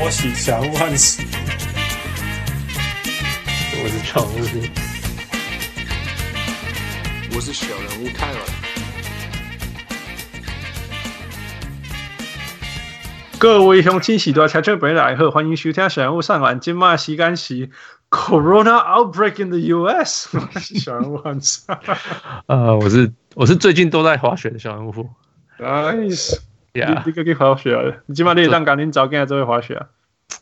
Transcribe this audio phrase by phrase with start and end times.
[0.00, 1.22] 拖洗小人物汉斯，
[3.74, 4.34] 我是常务，
[7.34, 8.38] 我是小人物泰尔。
[13.38, 16.58] 各位乡亲喜多调整本来好，欢迎收听小人物上篮。
[16.58, 17.68] 今晚时间是
[18.08, 20.30] Corona outbreak in the U.S.
[20.80, 21.66] 小人物汉斯，
[22.48, 25.10] 呃，我是我是最近都在滑雪的小人物。
[25.58, 26.38] Nice。
[26.72, 27.02] Yeah.
[27.04, 27.82] 你你可以滑雪啊？
[28.06, 29.88] 你起码你让赶紧找跟来这位滑雪啊？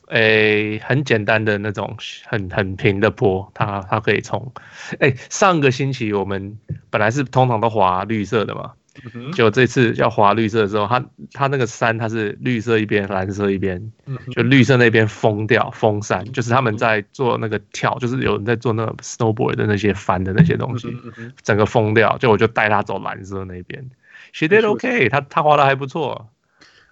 [0.09, 1.97] 诶、欸，很简单的那种，
[2.27, 4.53] 很很平的坡，它它可以冲。
[5.01, 6.59] 诶、欸，上个星期我们
[6.91, 8.73] 本来是通常都滑绿色的嘛，
[9.15, 13.93] 嗯、结果这次要滑绿色的时候，它它那个山它是绿色一边，蓝色一边，
[14.31, 20.95] 就绿色那边封掉封山，就是他们在做那个跳，就是有人在做那个 snowboard 的那些翻的那些东西，
[21.43, 23.91] 整个封掉，就我就带他走蓝色那边。
[24.32, 26.30] She did okay，他他滑的还不错。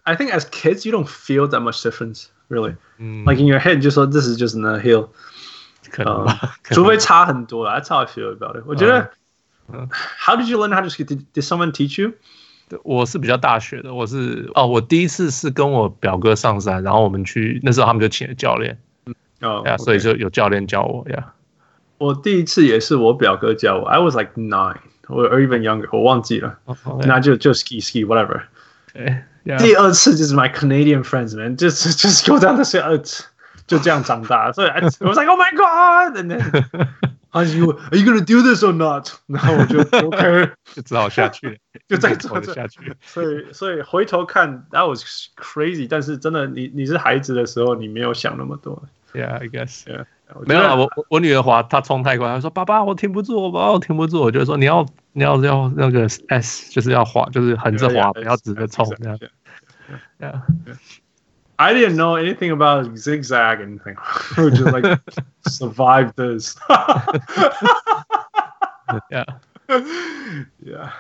[0.04, 2.76] I think as kids you don't feel that much difference, really.
[2.98, 5.10] Like in your head，就说 this is just a hill。
[5.90, 7.80] 可能吧，除非差很多了。
[7.80, 8.64] That's how I feel about it。
[8.66, 9.12] 我觉得，
[10.20, 11.04] How did you learn how to ski?
[11.04, 12.14] Did did someone teach you？
[12.84, 18.78] 我是比较大学的，我是哦，我第一次是跟我表哥上山，然后我们去那时候他们就请了教练，
[19.42, 21.34] 哦，呀，所以就有教练教我呀。
[21.98, 24.78] 我第一次也是我表哥教我，I was like nine。
[25.08, 26.58] or even younger，我忘记了，
[27.04, 28.42] 那就就 ski ski whatever。
[29.58, 33.22] 第二次就是 my Canadian friends man，就是 just go down the stairs，
[33.68, 34.52] 就这样长大。
[34.52, 36.88] 所以 I was like oh my god，and then
[37.32, 39.10] are you are you gonna do this or not？
[39.28, 42.96] 然后我就 OK，就只好下去，就再走下去。
[43.02, 45.04] 所以所以回头看 that was
[45.36, 48.84] crazy，但是真的你你是孩子的时候，你没有想那么多。
[49.14, 50.06] Yeah，I guess，yeah。
[50.46, 58.86] 没有啊，我我我女儿滑，她冲太快，她说：“爸爸，我停不住，爸爸，我停不住。”我就说：“你要你要要那个 S，就是要滑，就是横着滑，不要直着冲。”
[60.19, 60.42] Yeah.
[61.58, 63.97] I didn't know anything about zigzag and anything.
[64.38, 65.00] We just like
[65.46, 66.56] survive this.
[69.12, 69.25] Yeah.
[70.64, 70.92] Yeah.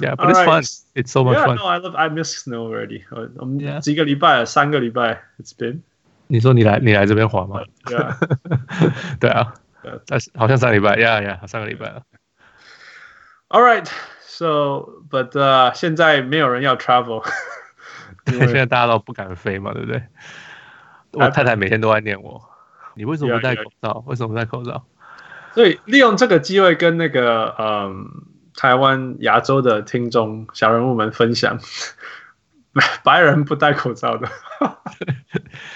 [0.00, 0.62] Yeah, but it's fun.
[0.94, 1.56] It's so much fun.
[1.56, 1.94] No, I love.
[1.94, 3.04] I miss snow already.
[3.36, 5.80] 我们几个礼拜，三个礼拜，It's been.
[6.27, 7.61] 你说你来你来这边滑吗？
[7.85, 8.17] 对啊，
[9.19, 9.53] 对啊，
[10.07, 12.03] 但是好像上礼拜呀呀，上个礼拜了。
[13.49, 13.87] All right,
[14.21, 17.23] so but 呃，现在没有人要 travel，
[18.25, 20.03] 现在大家都不敢飞嘛，对不对？
[21.11, 22.41] 我太太每天都在念我，
[22.95, 24.03] 你为什么不戴口罩？
[24.07, 24.85] 为什么不戴口罩？
[25.53, 28.07] 所以利用这个机会跟那个嗯
[28.55, 31.59] 台湾亚洲的听众小人物们分享。
[33.03, 34.27] 白人不戴口罩的，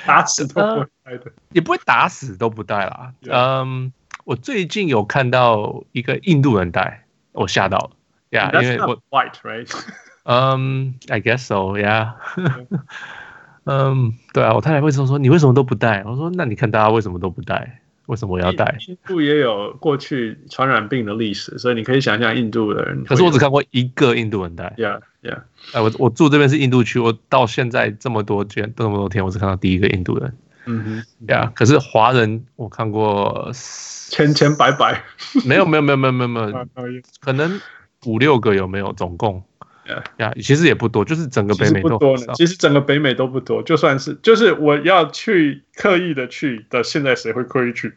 [0.08, 3.14] 打死都不会戴的，呃，也不会打死都不戴啦。
[3.30, 3.92] 嗯，
[4.24, 7.92] 我最近有看到一个印度人戴，我吓到了
[8.30, 9.70] 呀，yeah, 因为我 white right？
[10.24, 12.14] 嗯， I guess so，yeah。
[13.66, 16.04] 嗯， 对啊，我太太为什么说你为什么都不戴？
[16.06, 17.82] 我说那你看大家为什么都不戴？
[18.08, 18.78] 为什么我要戴？
[18.88, 23.04] 印度也有过去传染病的历史，所以你可以想象印度的人。
[23.04, 24.74] 可是我只看过一个印度人戴。
[24.78, 25.42] Yeah, yeah。
[25.74, 30.38] 哎，我我住这边是印度区，我到现在这么多天，这么多天，我只看到第一个印度人。
[30.66, 31.04] 嗯哼。
[31.28, 35.04] Yeah，可是华人我看过千千百百。
[35.46, 36.68] 没有没有没有没有没有没有，
[37.20, 37.60] 可能
[38.06, 38.94] 五六个有没有？
[38.94, 39.44] 总共。
[39.88, 42.18] 呀呀，其实也不多，就是整个北美都不多。
[42.34, 47.94] 其实整个北美都不多，就算是就是我要去刻意的去的，现在谁会刻意去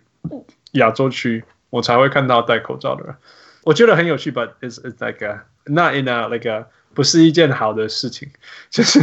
[0.72, 3.16] 亚洲区，我才会看到戴口罩的人。
[3.64, 8.28] 我觉得很有趣，but it's it's like a not in a like a 不是一件好的事情。
[8.70, 9.00] 就是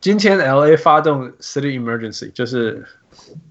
[0.00, 2.84] 今天 LA 发动 City Emergency，就是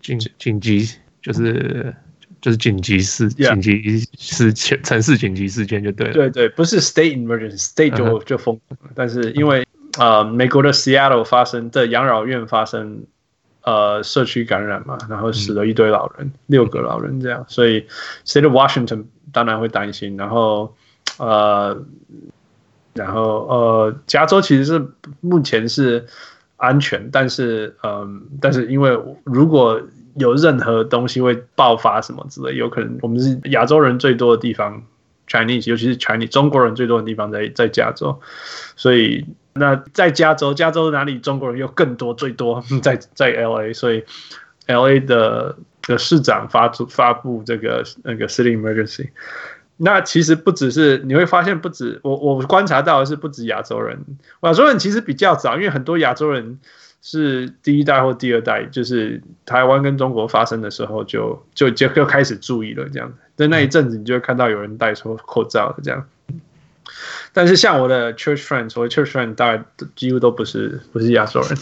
[0.01, 0.89] 紧紧急，
[1.21, 1.95] 就是。
[2.43, 6.13] 就是紧急事，紧急事件，城市紧急事件就对了。
[6.13, 8.59] 对对，不是 state emergency，state 就就封。
[8.93, 9.65] 但是因为
[9.97, 13.05] 呃，美国的 Seattle 发生的养老院发生
[13.61, 17.87] 呃社区感染嘛，然后死了一堆老人，六个老人这样，所以
[18.25, 20.17] State of Washington 当然会担心。
[20.17, 20.75] 然后
[21.19, 21.81] 呃，
[22.93, 24.85] 然后呃，加州其实是
[25.21, 26.05] 目前是
[26.57, 29.81] 安全，但是嗯，但是因为如果
[30.15, 34.83] 有任何东西会爆发什么之类，有可能我们是亚洲人最多的地方
[35.27, 38.19] ，Chinese，尤其是 Chinese 中国人最多的地方在在加州，
[38.75, 42.63] 所以那在加州，加州哪里中国人又更多，最多？
[42.83, 44.03] 在在 LA，所以
[44.67, 45.55] LA 的
[45.87, 49.09] 的市长发出发布这个那个 City Emergency，
[49.83, 53.99] 那其实不只是你会发现，不止我我观察到的是不止亚洲人，
[54.41, 56.59] 亚洲人其实比较早，因为很多亚洲人。
[57.05, 63.15] 是第一代或第二代，就是台湾跟中国发生的时候就，就就就就开始注意了这样子。
[63.35, 66.07] 在那一阵子，你就会看到有人戴出口罩的这样。
[67.33, 69.61] 但是像我的 church friends，我的 church friend 大概
[69.97, 71.57] 几乎都不是不是亚洲人。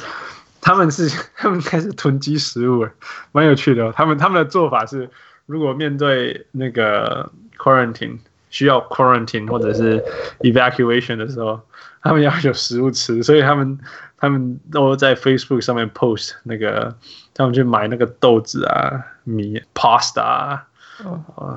[0.61, 2.91] 他们是 他们开始囤积食物了，
[3.31, 3.91] 蛮有趣的哦。
[3.95, 5.09] 他们他们的做法是，
[5.47, 8.17] 如果面对那个 quarantine
[8.49, 10.03] 需要 quarantine 或者是
[10.39, 11.59] evacuation 的时候，
[12.01, 13.77] 他们要有食物吃，所以他们
[14.17, 16.95] 他们都在 Facebook 上面 post 那个，
[17.33, 20.65] 他们去买那个豆子啊、米、pasta 啊，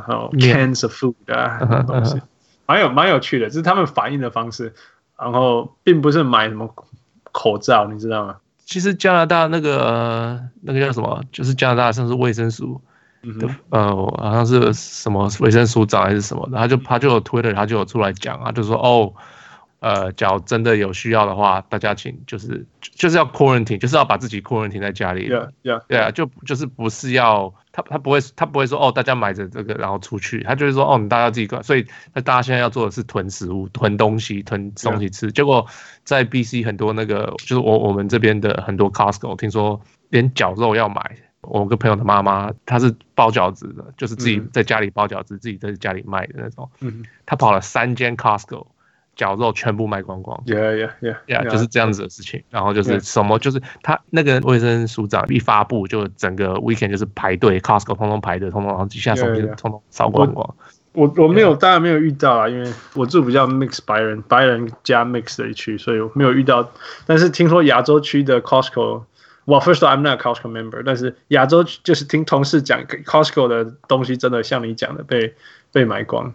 [0.06, 2.20] 还有 cans of food 啊，东西，
[2.66, 4.74] 蛮有蛮有趣的，这是他们反应的方式。
[5.16, 6.74] 然后并不是买什么
[7.30, 8.36] 口罩，你知道吗？
[8.66, 12.80] 其实加拿大那个、呃、那个叫什么，就是加拿大像是卫生署的，
[13.24, 19.12] 嗯、呃，好像是什么卫生署长还是什么的，他就他就有 Twitter，他就有出来讲啊，就说哦。
[19.80, 25.28] 呃，假如真的有需要的话，大家请就是就是要 quarantine，就是要把自己 quarantine 在家里。
[25.28, 25.82] Yeah, yeah.
[25.86, 31.62] 对啊，就就是不是要他他不会他不会说哦，大家买着这个然后出去，他就是说哦，你大家自己管。
[31.62, 35.30] 所以那大家现在要做的是囤食物、囤东西、囤东西吃。
[35.30, 35.66] 结果
[36.02, 39.78] 在 BC 很多那个就是我我们这边的很多 Costco，听说
[40.08, 41.14] 连绞肉要买。
[41.48, 45.42] 我个朋友的妈妈她是包饺子的，就是自己在家里包饺子，mm -hmm.
[45.42, 46.70] 自己在家里卖的那种。
[46.80, 47.06] 嗯、mm -hmm.
[47.26, 48.66] 他跑了三间 Costco。
[49.16, 52.42] 绞肉全部卖光光，Yeah Yeah Yeah Yeah，就是这样子的事情。
[52.50, 60.56] 然后就是什么，就是他那个卫生署长一发布，就整个 weekend 就是排队，Costco 通通排队，通通然后一下手机通通扫光光。
[60.94, 66.68] 我我没有，当然没有遇到啊，因为我住比较 mix 白人，白人加 mix 的一区，所以我没有遇到。
[67.06, 69.04] 但是听说亚洲区的 Costco，
[69.44, 75.34] 我 first of all I'm not a Costco member，但是亚洲就是听同事讲，Costco 的东西真的像你讲的被
[75.72, 76.34] 被买光。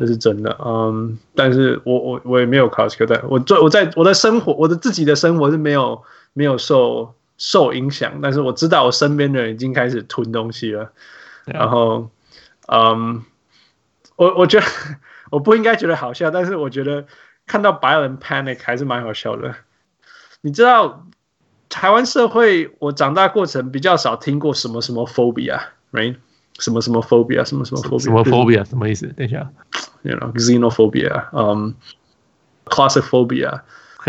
[0.00, 6.02] 这是真的，嗯，但是我我我也没有 Costco，但我做我在我的生活，我的自己的生活是没有
[6.32, 10.90] 没有受受影响，但是我知道我身边的人已经开始囤东西了，
[11.44, 12.08] 然后，
[12.66, 13.22] 嗯，
[14.16, 14.66] 我我觉得
[15.30, 17.04] 我不应该觉得好笑，但是我觉得
[17.46, 19.54] 看到白人 panic 还是蛮好笑的。
[20.40, 21.06] 你知道
[21.74, 26.14] 台湾社会，我长大过程比较少听过什么什么 phobia，right？
[26.60, 29.08] 什么什么 phobia，什么什么 phobia，什么 phobia，什么意思？
[29.08, 29.50] 等一下
[30.02, 31.74] ，you know，xenophobia，嗯
[32.66, 33.62] ，claustrophobia，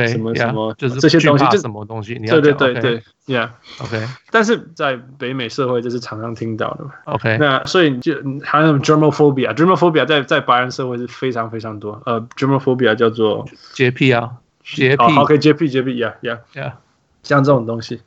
[0.08, 2.20] 什么什么，就是这些东西，就什么东西？
[2.22, 4.08] 你要对对对对 yeah okay。
[4.30, 7.40] 但是在北美社会，这是常常听到的嘛，OK。
[7.40, 8.14] 那所以就
[8.44, 12.00] 还有 germophobia，germophobia 在在白人社会是非常非常多。
[12.06, 14.34] 呃，germophobia 叫做洁癖啊，
[14.64, 16.74] 洁癖，OK，洁癖洁癖，yeah，yeah，yeah，
[17.26, 18.02] 像这种东西。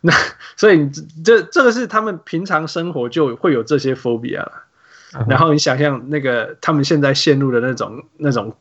[0.00, 0.12] 那
[0.56, 0.88] 所以
[1.24, 4.52] 这这个是他们平常生活就会有这些 phobia 了
[5.12, 5.28] ，uh.
[5.28, 8.54] 然后你想象那个他们现在陷入的那种那种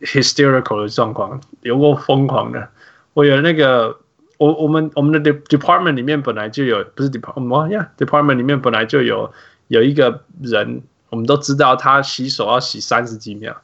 [0.00, 2.68] hysterical 的状况，有过疯狂的。
[3.14, 3.96] 我有那个
[4.36, 9.32] 我我们我们的 department 里面本来就有，不是 department 呀，department 里面本来就有
[9.68, 13.56] 有一个人，我们都知道他洗手要洗三十几秒，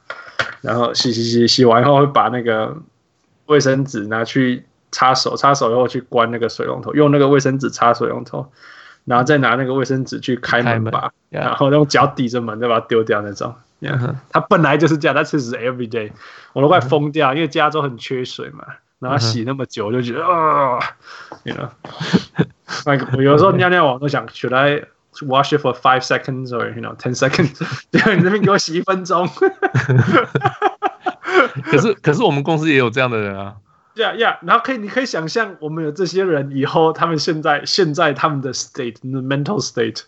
[0.61, 2.75] 然后洗洗洗洗完以后会把那个
[3.45, 4.65] 卫生纸拿去。
[4.93, 8.49] 擦手，擦手以后去关那个水龙头，用那个卫生纸擦水龙头，
[9.03, 13.53] 然后再拿那个卫生纸去开门把，然后用脚抵着门再把它丢掉那种。
[13.81, 16.11] Yeah, 他本来就是这样，他其实 every day，
[16.53, 18.63] 我都快疯掉，因为加州很缺水嘛，
[18.99, 20.79] 然后洗那么久，就觉得啊
[21.43, 21.67] ，you know，
[23.17, 24.85] 我有时候尿尿我都想，should I
[25.27, 27.59] wash it for five seconds or you know ten seconds？
[27.91, 29.27] 结果你那边给我洗一分钟。
[31.65, 33.55] 可是可是我们公司也有这样的人啊。
[33.95, 40.01] 呀呀，然后可以，你可以想象，我们有这些人以后，他们现在现在他们的 state，the mental state，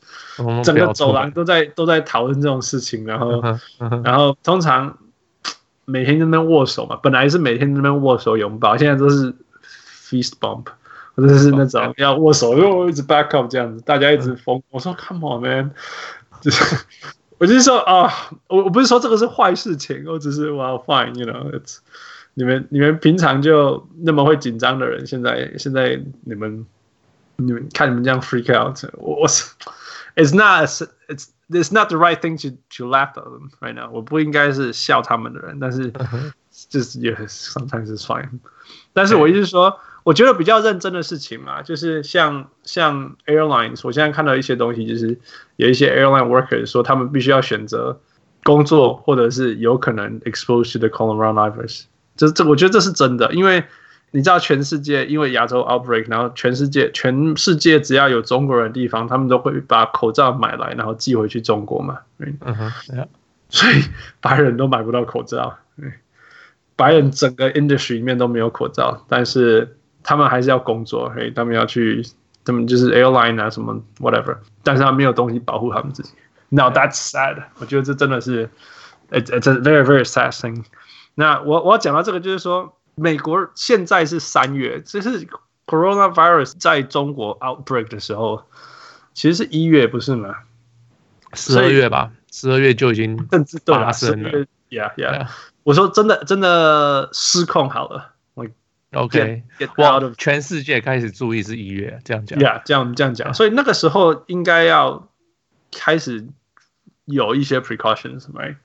[0.64, 3.44] 整个走廊都在都在讨论这种事情，然后
[4.04, 4.98] 然后通常
[5.86, 9.32] 每天在那边握手嘛，本来是每天在那边握手拥抱，现在都是
[10.10, 10.66] fist bump，
[11.16, 14.64] 或者是那种要握手又一直 back up 这样子，大家一直疯。
[14.72, 15.72] 我说 come on man，
[16.42, 16.86] 就是
[17.38, 18.12] 我就是说啊，
[18.48, 21.78] 我我不是说这个是坏事情，我只是 well fine，you know，it's。
[22.36, 26.66] 你们你们平常就那么会紧张的人，现在现在你们
[27.38, 29.54] 你们看你们这样 freak out，我我是
[30.16, 30.66] ，it's not
[31.08, 33.90] it's it's not the right thing to to laugh at them right now。
[33.90, 35.92] 我不应该是笑他们的人，但是
[36.70, 38.28] 就是也 sometimes is fine。
[38.92, 45.18] 但是我意思是说，我觉得比较认真的事情嘛，就是像像 airlines，我现在看到一些东西，就是
[45.56, 48.02] 有一些 airline workers 说他们必须要选择
[48.44, 51.86] 工作，或者是有可能 exposed to the coronavirus。
[52.18, 53.64] 这这，我觉得这是真的，因为
[54.12, 62.00] 你知道，全世界因为亚洲 outbreak，然后全世界全世界只要有中国人的地方，他们都会把口罩买来，然后寄回去中国嘛。
[62.20, 62.72] 嗯哼，
[63.50, 63.84] 所以
[64.22, 65.58] 白人都买不到口罩，
[66.78, 72.06] 白人整个 industry 里面都没有口罩，但是他们还是要工作，所以他们要去，
[72.46, 76.12] 他们就是 airline 啊什么 whatever，但是他没有东西保护他们自己。
[76.50, 78.50] Now that's sad，我觉得这真的是
[79.10, 80.64] ，it's it's a very very sad thing。
[81.16, 85.28] 那我我要讲到这个，就是说，美国现在是三月，这是
[85.66, 88.44] coronavirus 在中国 outbreak 的时候，
[89.14, 90.36] 其实是一月，不是吗？
[91.34, 95.28] 十二月吧，十二月就已经甚至对了，十二月，yeah yeah。
[95.64, 98.12] 我说真的，真的失控好了。
[98.92, 99.44] OK，
[99.78, 103.34] 哇，全世界开始注意是一月，这样讲，yeah，这样这样讲。
[103.34, 105.10] 所以那个时候应该要
[105.72, 106.26] 开始
[107.04, 108.56] 有一些 precautions，right？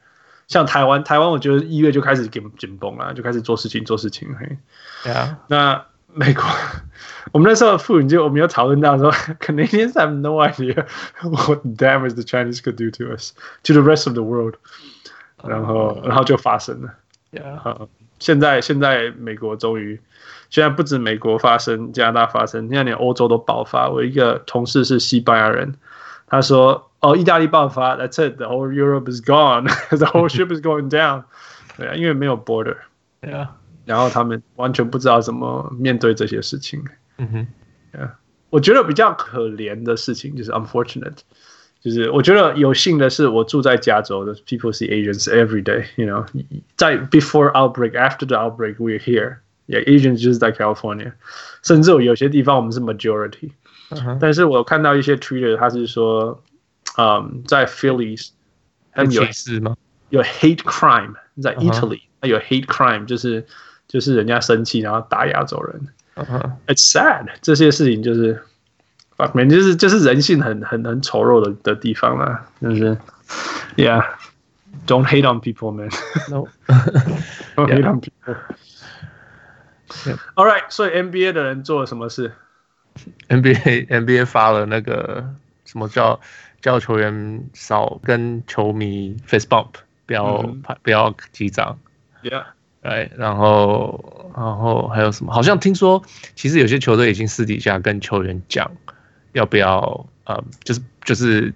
[0.50, 4.28] 像台湾，台湾我觉得一月就开始紧紧绷了，就开始做事情做事情。
[4.34, 4.58] 嘿，
[5.04, 5.38] 对啊。
[5.46, 6.42] 那美国，
[7.30, 10.84] 我们那时候妇女就我们有讨论到说，Canadians have no idea
[11.22, 14.56] what damage the Chinese could do to us, to the rest of the world。
[15.44, 16.94] 然后，然后就发生了。
[17.32, 17.86] Yeah。
[18.18, 20.00] 现在，现在美国终于，
[20.50, 23.88] 现在不止美国发生，加拿大发生，现在连欧洲都爆发。
[23.88, 25.76] 我一个同事是西班牙人，
[26.29, 26.91] 他说。
[27.01, 31.25] 哦，意大利爆发，That's it，the whole Europe is gone，the whole ship is going down。
[31.77, 32.77] 对啊，因为没有 border，
[33.21, 36.83] 对啊，然后他们完全不知道怎么面对这些事情。
[37.17, 37.47] 嗯哼，
[37.91, 38.17] 对啊，
[38.49, 41.17] 我觉得比较可怜的事情就是 unfortunate，
[41.79, 46.25] 就是我觉得有幸的是，我住在加州的 people see Asians every day，you know，
[46.75, 51.11] 在 before outbreak，after the outbreak，we're here，yeah，Asians 就是在 California，
[51.61, 53.51] 甚至有些地方我们是 majority，
[54.19, 56.41] 但是我看到一些 Twitter，他是说。
[56.97, 58.29] 嗯，在 Philly，
[58.93, 59.21] 他们有
[60.07, 63.45] 有 hate crime，在 Italy，他有 hate crime，就是
[63.85, 65.89] 就是人家生气然后打亚洲人。
[66.67, 68.41] It's sad，这些事情就是
[69.17, 72.97] 反正就是就是人性很很很丑陋的的地方啦，就是，
[73.75, 75.89] Yeah，don't hate on people, man.
[76.29, 78.37] No，don't hate on people.
[80.35, 82.31] All right，所以 NBA 的人做了什么事
[83.28, 86.20] NBA NBA 发了那个什么叫？
[86.62, 89.70] 叫球员少跟球迷 face bump，
[90.04, 91.78] 不要、嗯、不要击掌。
[92.22, 92.44] Yeah，
[92.82, 95.32] 哎，然后然后还有什么？
[95.32, 96.04] 好像听说，
[96.34, 98.70] 其实有些球队已经私底下跟球员讲，
[99.32, 101.54] 要不要呃，就是就是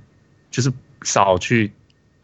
[0.50, 0.73] 就是
[1.03, 1.71] 少去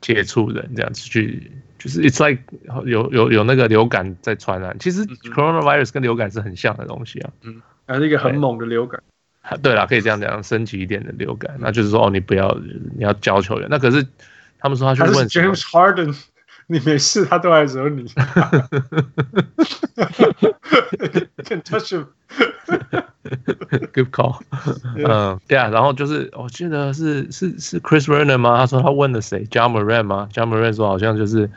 [0.00, 2.42] 接触人，这样子去，就是 it's like
[2.86, 4.74] 有有有那个流感在传染。
[4.78, 7.30] 其实 coronavirus 跟流感是很像的东西啊。
[7.42, 9.02] 嗯，还是一个很猛的流感。
[9.62, 12.56] 对了，可以这样讲，升级一点的流感，那就是说哦，你不要，
[12.96, 13.66] 你要教球员。
[13.68, 14.06] 那可是
[14.60, 16.16] 他们说他去问 James Harden，
[16.68, 18.04] 你没事，他都来惹你。
[21.44, 22.06] Can touch him.
[23.92, 24.40] Good call。
[24.96, 28.56] 嗯，对啊，然后就是我记得是是是 Chris Werner 吗？
[28.58, 31.50] 他说他问了谁？Ja Morant 吗？Ja Morant 说好像就是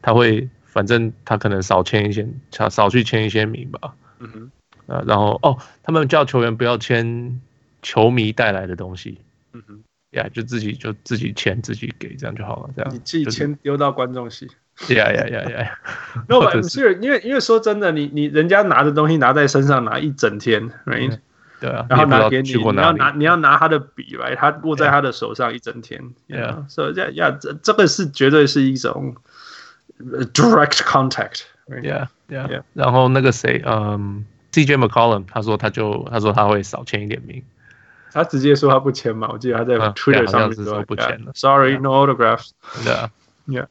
[0.00, 3.92] 他会，反正他可能少签一些，少少去签一些名吧。
[4.20, 4.50] 嗯哼。
[4.86, 7.40] 啊，然后哦，他们叫球员不要签
[7.82, 9.18] 球迷带来的东西，
[9.52, 12.94] 嗯哼，呀，就自己就自己签自己给，这样就好了，这样。
[12.94, 14.48] 你自己签丢到观众席。
[14.88, 15.78] 呀呀呀呀！
[16.28, 21.16] No，不是，因为因为说真的，你你人家拿的东西拿在身上拿一整天，right？
[21.60, 24.34] 对啊，然后拿给你，你要拿你要拿他的笔，right？
[24.34, 29.14] 他握在他的手上一整天，对啊，所以呀呀，这这个是绝对是一种
[30.32, 34.26] direct contact，yeah，yeah，然后那个谁，嗯。
[34.54, 37.42] CJ McCollum，他说他就他说他会少签一点名，
[38.12, 42.50] 他直接说他不签嘛，我记得他在 Twitter 上面说不签了，Sorry，no autographs。
[42.84, 43.10] 对啊
[43.48, 43.66] ，Yeah，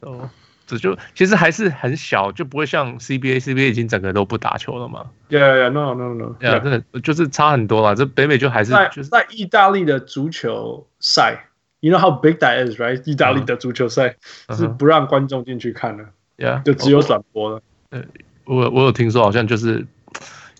[0.00, 0.28] 哦，
[0.66, 5.06] 这就其实还是很小，就不会像 CBA，CBA 已经整个都不打球了嘛。
[5.30, 7.94] Yeah，Yeah，No，No，No，真的就是差很多了。
[7.94, 11.44] 这北美就还是就是在意大利的足球赛
[11.78, 13.08] ，You know how big that is，right？
[13.08, 14.16] 意大利的足球赛
[14.56, 16.06] 是不让观众进去看的
[16.36, 17.62] ，Yeah，就只有转播了。
[17.90, 18.02] 呃，
[18.44, 19.86] 我我有听说，好像就是。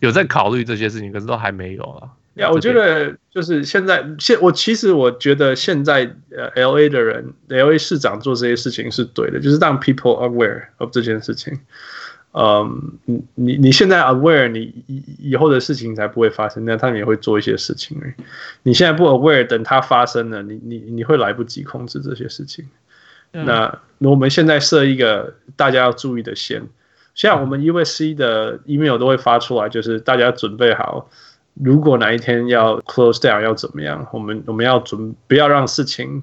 [0.00, 2.08] 有在考虑这些事情，可是都还没有啊。
[2.38, 11.58] 呀，我觉得就是现在现我其实我觉得现在呃，L A 的人，L A 市长做这些事情是对的，就是让 people aware of 这件事情。
[12.30, 18.00] 嗯，你你你现在 aware，你以以后的事情才不会发生，那他们也会做一些事情。
[18.62, 22.64] 你现在不 aware，等它发生了，你你你会来不及控制这些事情。
[23.32, 26.62] 那那我们现在设一个大家要注意的线。
[27.18, 31.10] 像我们 USC 的 email 都会发出来，就是大家准备好，
[31.54, 36.22] 如果哪一天要 close down 要怎么样，我们我们要准不要让事情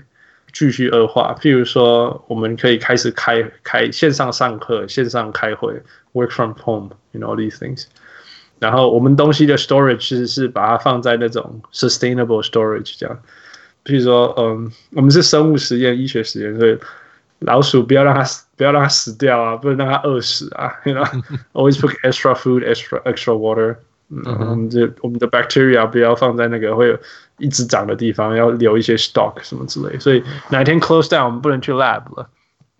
[0.54, 1.36] 继续恶化。
[1.38, 5.74] 譬如说，我们可以开始开开线上上课、线上开会
[6.14, 7.88] ，work from home，you know these things。
[8.60, 13.20] 然后我们东西的 storage 其实是把它放在那种 sustainable storage 这样。
[13.84, 16.78] 譬如说，嗯，我们是生物实验、医学实验，所以。
[17.46, 19.56] 老鼠不要让它死，不要让它死掉啊！
[19.56, 20.74] 不能让它饿死啊！
[20.86, 21.06] You know,
[21.54, 23.78] always put extra food, extra extra water。
[24.10, 27.00] 嗯，我们的我们的 bacteria 不要放在那个会有
[27.40, 29.98] 一直长的地方，要留一些 stock 什么之类。
[29.98, 32.30] 所以哪一天 close down，我们不能去 lab 了。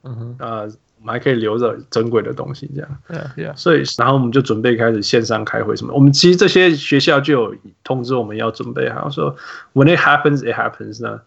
[0.04, 0.68] 嗯哼，呃，
[1.00, 2.90] 我我们还可以留着珍贵的东西，这样。
[3.36, 5.94] 对啊，所以然后我们就准备开始线上开会什么。
[5.94, 9.36] 我们其实这些学校就有通知我们要准备好，说
[9.74, 11.22] When it happens, it happens 呢。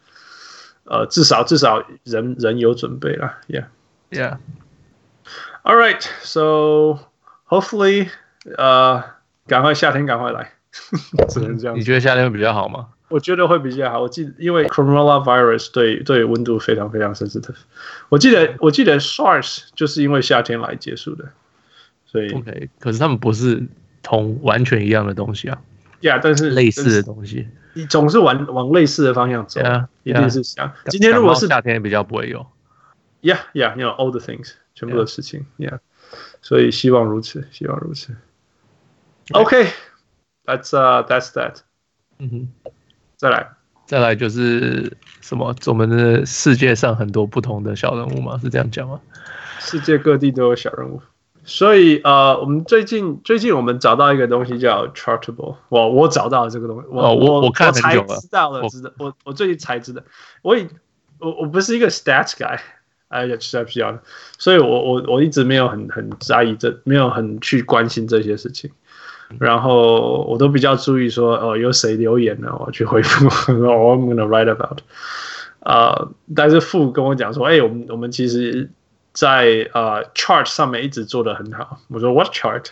[0.91, 4.39] 呃，至少至少人人有准备了，Yeah，Yeah。
[5.63, 7.01] All right, so
[7.47, 8.09] hopefully，
[8.57, 9.05] 呃，
[9.47, 10.53] 赶快夏天赶快来，
[11.29, 11.77] 只能这样。
[11.77, 12.89] 你觉得夏天会比较好吗？
[13.09, 14.01] 我觉得会比较好。
[14.03, 17.57] 我记得，因为 coronavirus 对对温度非常非常 sensitive。
[18.11, 21.25] 我记得我记得 SARS 就是因为夏天来结束的，
[22.07, 22.69] 所以 OK。
[22.79, 23.67] 可是他们不是
[24.03, 25.59] 同完全一样的东西啊。
[26.01, 30.67] Yeah，但是类似的东西，你总是往往类似的方向走，yeah, 一定是想。
[30.67, 32.45] Yeah, 今天如果是夏天比较不会有。
[33.23, 35.47] Yeah，Yeah，you know all the things，全部的事情。
[35.59, 35.79] Yeah，, yeah.
[36.43, 38.17] 所以希望如此，希望如此。
[39.31, 41.59] OK，that's、okay, uh that's that。
[42.19, 42.73] 嗯哼。
[43.17, 43.49] 再来，
[43.87, 45.55] 再来就是什么？
[45.67, 48.37] 我们的世界上很多不同的小人物吗？
[48.43, 49.01] 是这样讲吗？
[49.61, 51.01] 世界各地都有小人物，
[51.49, 55.57] 所以呃，我们最近最近我们找到一个东西叫 Chartable。
[55.71, 60.03] 我我找到了这个东西，我、哦、我我看很久了，我才知道了，知道我我，最近才知道，
[60.43, 60.55] 我
[61.19, 62.59] 我我不是一个 stats guy，
[63.09, 63.99] 哎呀，实在不需要，
[64.37, 68.71] 所以我我我一直没有很很在意这，没有很去关心这些事情。
[69.39, 73.27] 然后我都比较注意说，哦，有谁留言了，我去回复。
[73.53, 74.81] 我 I'm gonna write about。
[75.61, 78.71] 呃，但是父跟我讲说，哎，我们我们其实
[79.19, 81.81] 在呃 chart 上面一直做的很好。
[81.89, 82.67] 我说 What chart？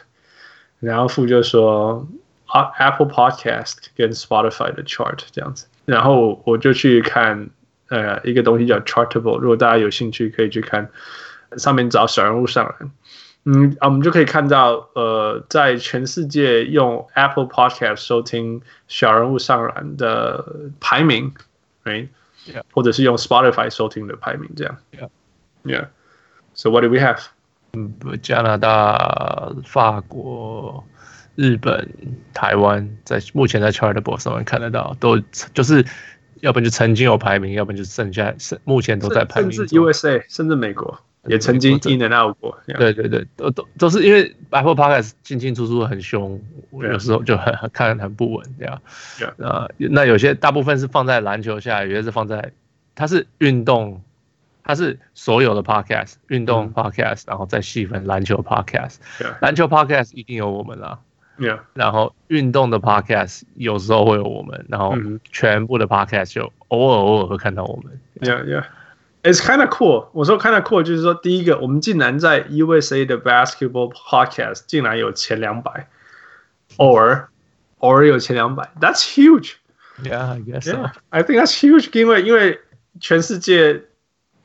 [0.78, 2.06] 然后傅就说
[2.46, 5.66] 啊 Apple Podcast 跟 Spotify 的 chart 这样子。
[5.86, 7.50] 然后我就去看
[7.88, 10.88] 呃一个东西叫 Chartable，如果大家有兴趣可以去看，
[11.56, 12.74] 上面找小人物上来。
[13.42, 20.44] 嗯啊，我们就可以看到，呃，在全世界用 Apple Podcast 收听小人物上篮的
[20.78, 21.32] 排名
[21.84, 22.62] ，right？Yeah.
[22.72, 24.78] 或者是用 Spotify 收听的排名，这样。
[25.64, 25.88] Yeah.
[26.56, 27.20] So what do we have？
[27.74, 27.92] 嗯，
[28.22, 30.82] 加拿大、法国、
[31.34, 31.88] 日本、
[32.32, 35.20] 台湾，在目前在 Chartable 上面看得到，都
[35.52, 35.84] 就是，
[36.40, 39.52] 要不然就曾经有排名，要不然就剩下剩目前都在排名。
[39.52, 40.98] 甚至 USA，甚至美国。
[41.28, 46.40] 也曾经 in and out 过，对对对，都都都是因为 Apple Podcast 进进出出很凶，
[46.70, 48.80] 有时候就很很看很不稳这样。
[49.42, 52.52] 啊，那有些大部分是放在篮球下，有些是放在
[52.94, 54.00] 它是运动，
[54.65, 58.97] 它是所有的 Podcast 运动 Podcast，然后再细分篮球 Podcast，
[59.41, 60.99] 篮球 Podcast 一定有我们啦。
[61.73, 64.95] 然后运动的 Podcast 有时候会有我们，然后
[65.31, 67.99] 全部的 Podcast 就偶尔偶尔会看到我们。
[68.19, 68.65] Yeah, yeah.
[69.23, 70.07] It's kind of cool。
[70.13, 75.87] 我说 kind of cool，就是说，第一个，我们竟然在 USA 的 Basketball Podcast 竟然有前两百，
[76.77, 77.29] 偶尔
[77.79, 80.77] 偶尔有前两百，That's huge。Yeah, I guess so.
[80.77, 81.89] Yeah, I think that's huge。
[81.99, 82.59] 因为因为
[82.99, 83.83] 全世界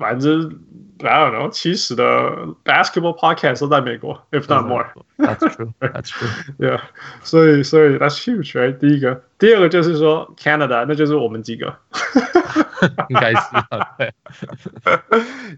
[0.00, 0.50] 百分之
[0.98, 2.04] I don't know 七十的
[2.64, 5.72] Basketball Podcast 都在美国，if not more。That's true.
[5.78, 6.28] That's true.
[6.58, 6.80] Yeah，
[7.22, 8.78] 所以所以 That's huge。Right？
[8.78, 11.76] 第一个，第二个就是说 Canada，那就是我们几个。
[13.08, 13.40] 应该是
[13.98, 14.12] 对。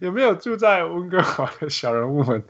[0.01, 2.43] 有没有住在温哥华的小人物们，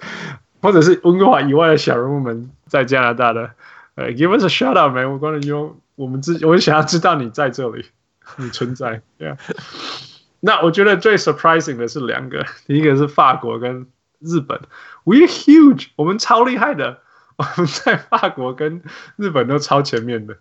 [0.60, 3.50] 或者是温哥华以外的小人物们，在加拿大的？
[3.94, 5.10] 呃、uh,，Give us a shout out, man！
[5.10, 7.86] 我光能用我们自己，我想要知道你在这里，
[8.36, 9.02] 你存在。
[9.18, 9.36] 对啊。
[10.45, 13.87] 那我觉得最 surprising 的是两个，第一个是法国跟
[14.19, 14.59] 日本
[15.05, 16.99] ，We huge，我们超厉害的，
[17.37, 18.83] 我们在法国跟
[19.15, 20.35] 日本都超前面的。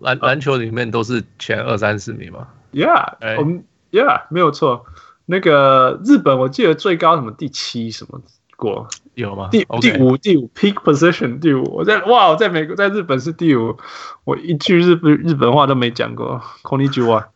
[0.00, 2.48] 篮篮球里面都是前二三十名嘛。
[2.72, 4.86] Yeah，我们 Yeah 没有错。
[5.26, 8.22] 那个日本我记得最高什么第七什么
[8.56, 9.50] 过有吗？
[9.52, 11.64] 第第五第五 Peak Position 第五。
[11.64, 13.76] 我在哇，我在美国在日本是第五。
[14.24, 16.40] 我一句日本日本话都没讲过。
[16.62, 17.26] Konnichiwa，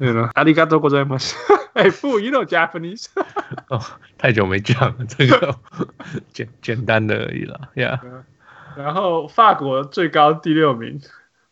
[0.00, 0.30] 对吗？
[0.34, 1.34] 阿里嘎多ございます。
[1.74, 3.06] 哎，不，You know Japanese？
[3.68, 3.80] 哦，
[4.18, 5.56] 太久没讲了，这个
[6.32, 7.68] 简简单的而已了。
[7.74, 8.00] Yeah。
[8.76, 11.00] 然后法国最高第六名。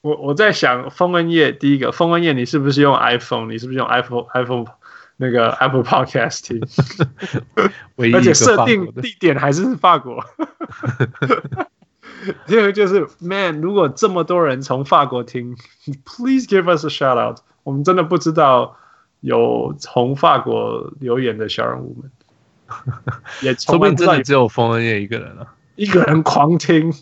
[0.02, 3.50] 我我在想，丰恩业第一个，丰恩业你是不是用 iPhone？
[3.50, 4.66] 你是不是用 iPhone iPhone
[5.16, 6.60] 那个 Apple Podcast 听？
[8.12, 10.22] 而且设定地点还是法国。
[12.46, 15.56] 第二个就是 Man，如果这么多人从法国听，
[16.04, 17.38] Please give us a shout out。
[17.63, 18.77] 我们真的不知道
[19.21, 22.11] 有从法国留言的小人物们，
[23.41, 26.93] 也说不定真的只有冯恩业一个人了，一个人狂听。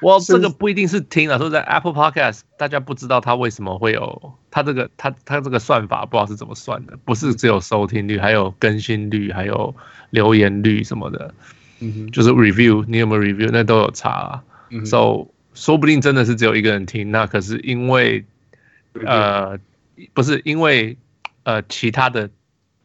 [0.00, 9.74] 我、well, 这个不一定是听啊，说在 Apple Podcast，大家不知道它为什么会有它这个它它这个算法，不知道是怎么算的，不是只有收听率，还有更新率，还有
[10.10, 11.34] 留言率什么的，
[11.80, 14.42] 嗯哼，就是 review，你有没有 review，那都有差啊。
[14.70, 18.24] 嗯、so 说不定真的是只有一个人听，那可是因为
[19.04, 19.58] 呃
[20.14, 20.96] 不是因为
[21.44, 22.28] 呃其他的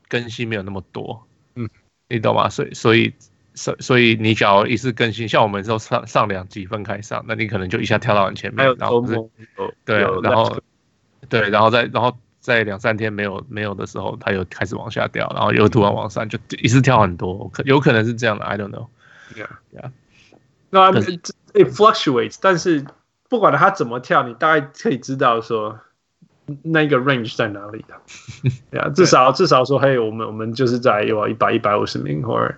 [0.08, 1.70] 更新没有那么多，嗯，
[2.10, 2.50] 你懂吗？
[2.50, 3.14] 所以所以
[3.54, 9.16] 所所以你假如一次更新，像我们说上上两集分开上，那你可能就一下跳到很前面，然后是
[9.86, 10.60] 对，然后
[11.30, 18.88] 对，然后再然后在两三天没有没有的时候，它又开始往下掉，然后又突然往上，就一次跳很多，可有可能是这样的，I don't know。
[19.36, 19.92] Yeah, yeah.
[20.72, 22.86] No, it it fluctuates，但是
[23.30, 25.80] 不管它怎么跳，你大概可以知道说
[26.64, 27.84] 那个 range 在哪里
[28.72, 28.90] 的。
[28.92, 32.54] 至少至少说，嘿，我们我们就是在有一百一百五十名或者。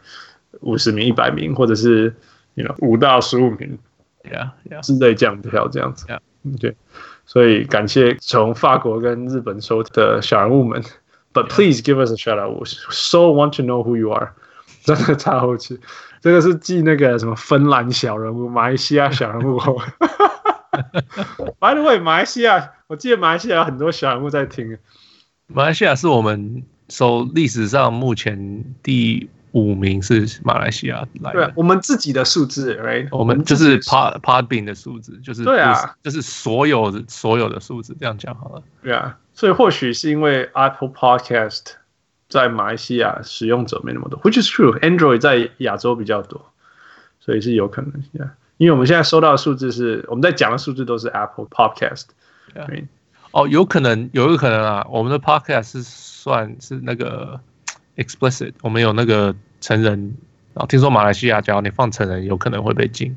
[0.62, 2.14] 五十名、一百名，或者是
[2.54, 3.78] ，you know，五到十五名
[4.24, 6.20] ，yeah yeah，之类这样票这样子，yeah，
[6.62, 6.74] 对，
[7.26, 10.82] 所以感谢从法国跟日本收的小人物们
[11.34, 14.32] ，but please give us a shout out，we so want to know who you are，
[14.86, 15.78] 真的插后去，
[16.22, 19.82] 这个是继那个什么芬兰小人物、马来西亚小人物后
[21.60, 24.78] by the way，马来西亚，我记得马来西亚有很多小人物在听，
[25.48, 29.30] 马来西亚是我们收历史上目前第。
[29.54, 33.08] 五名是马来西亚来的，对，我们自己的数字，right？
[33.12, 38.64] 我们就是 Pod Podbean 的数字，就是对啊，就是所有的所有的数字，这样讲好了。
[38.82, 41.74] 对啊，所以或许是因为 Apple Podcast
[42.30, 46.52] 在马来西亚使用者没那么多，which is true，Android 在亚洲比较多，
[47.20, 48.32] 所以是有可能，yeah。
[48.58, 52.06] 因为我们现在收到的数字是我们在讲的数字都是 Apple Podcast，
[52.68, 52.88] 对。
[53.32, 57.40] 哦，有可能，有一个可能啊，我们的 Podcast 是算是那个。
[57.96, 60.18] explicit，我们有那个成人，
[60.56, 63.16] 然后听说马来西亚，只要你放成人，有可能会被禁。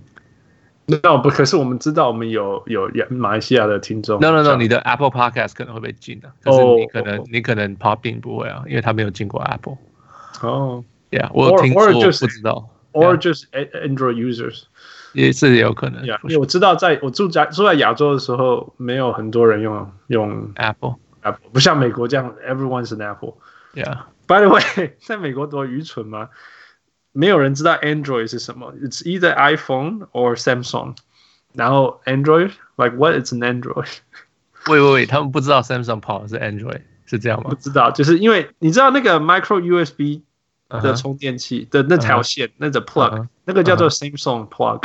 [0.84, 4.20] No，不，可是我们知道我们有有马来西亚的听众。
[4.20, 9.78] No，No，No，你的 Apple Podcast 可能会被禁的，可是你可能、oh, 你可能 Popping 不会啊，因为他没有进过 Apple。
[10.42, 12.68] 哦，Yeah，我有听说，不知道。
[12.92, 14.64] Or just Android users，
[15.16, 16.02] 也是有可能。
[16.04, 23.34] Yeah，因为我知道在，在我住在住在亚洲的时候，没有很多人用用 Apple，Apple 不像美国这样，Everyone's an Apple。
[23.74, 24.00] Yeah。
[24.26, 26.28] By the way，在美国多愚蠢吗？
[27.12, 28.74] 没有人知道 Android 是什么。
[28.82, 30.96] It's either iPhone or Samsung。
[31.54, 33.88] 然后 Android，like what is an Android？
[34.68, 37.48] 喂喂喂，他们不知道 Samsung 跑的是 Android，是这样吗？
[37.48, 40.20] 不知道，就是因为你知道那个 Micro USB
[40.68, 42.52] 的充电器的那条线，uh.
[42.58, 43.28] 那个 plug，、uh.
[43.44, 44.82] 那个叫做 Samsung plug。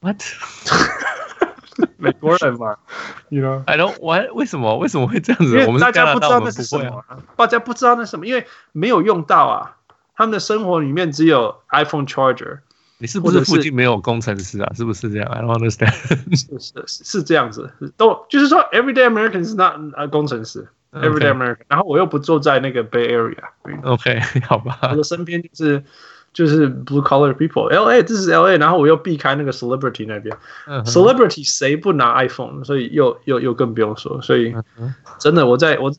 [0.00, 0.22] What？
[1.96, 2.76] 美国人嘛，
[3.30, 5.58] you know，I don't what 为什么为什么会这样子？
[5.58, 7.04] 因为大家不知道那是什么，
[7.36, 9.76] 大家不知道那是什么，因为没有用到啊。
[10.16, 12.58] 他们的生活里面只有 iPhone charger。
[12.98, 14.72] 你是不是附近没有工程师啊？
[14.74, 15.94] 是不是这样？I don't understand。
[16.36, 21.58] 是是是这样子，都就是说，everyday American 是 not 啊工程师，everyday American。
[21.68, 24.80] 然后我又不坐在那个 Bay Area，OK，好吧。
[24.90, 25.84] 我的身边就是。
[26.33, 30.35] 就是 blue collar people，L A 这是 L A，然后我又避开那个 celebrity 那边、
[30.67, 34.93] uh -huh.，celebrity 谁不拿 iPhone，所以又又又更不用说，所以、uh -huh.
[35.19, 35.91] 真的我在我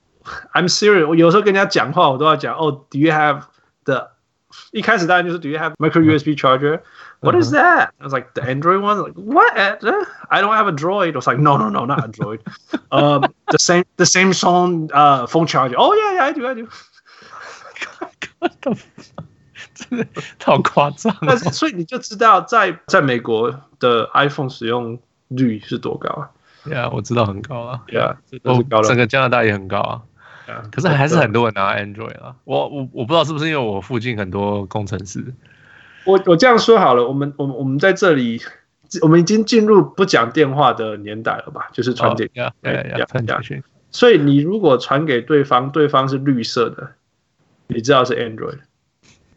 [0.53, 3.43] I'm serious，我有时候跟人家讲话，我都要讲哦、oh,，Do you have
[3.85, 4.11] the？
[4.71, 7.43] 一开始当然就是 Do you have micro USB charger？What、uh -huh.
[7.43, 11.57] is that？I was like the Android one，like what？I don't have a Droid。I was like no
[11.59, 12.39] no no not a Droid。
[12.91, 16.69] 呃、um,，the same the same phone 呃、uh, phone charger。Oh yeah yeah I do I do。
[19.90, 20.06] 真的
[20.44, 26.30] 好夸张、哦，但是所以你就知道在在美国的 iPhone 使用率是多高啊？
[26.66, 27.82] 对啊，我知道很高啊。
[27.88, 28.18] 对啊，
[28.84, 30.02] 整个加拿大也很高啊。
[30.72, 32.36] 可是还是很多人拿 Android 啊。
[32.44, 35.24] 我我我不知道是不是因为我附近很多工程师。
[36.06, 38.42] 我我这样说好了，我们我们我们在这里，
[39.02, 41.70] 我们已经进入不讲电话的年代了吧？
[41.72, 43.64] 就是传简讯，对呀，传简讯。
[43.92, 46.92] 所以你如果传给对方，对方是绿色的，
[47.68, 48.60] 你知道是 Android。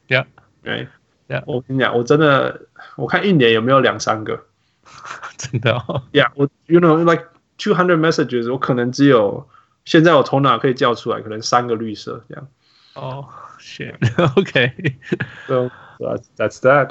[0.08, 0.26] Yeah，
[0.62, 0.88] 对
[1.28, 2.62] ，Yeah，我跟你讲，我真的，
[2.96, 4.44] 我看一年有没有两三个，
[5.38, 6.02] 真的哦。
[6.12, 9.48] Yeah，我，you know，like two hundred messages，我可能只有，
[9.84, 12.48] 现在我头脑可以叫出来，可能三个绿色这样。
[12.94, 13.26] 哦
[13.58, 15.70] ，shit，OK，so
[16.36, 16.90] that's that。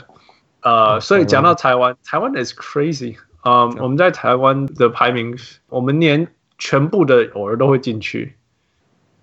[0.61, 3.17] 呃，所以讲到台湾，台湾 is crazy。
[3.43, 8.35] 嗯，我们在台湾的排名，我们连全部的偶尔都会进去。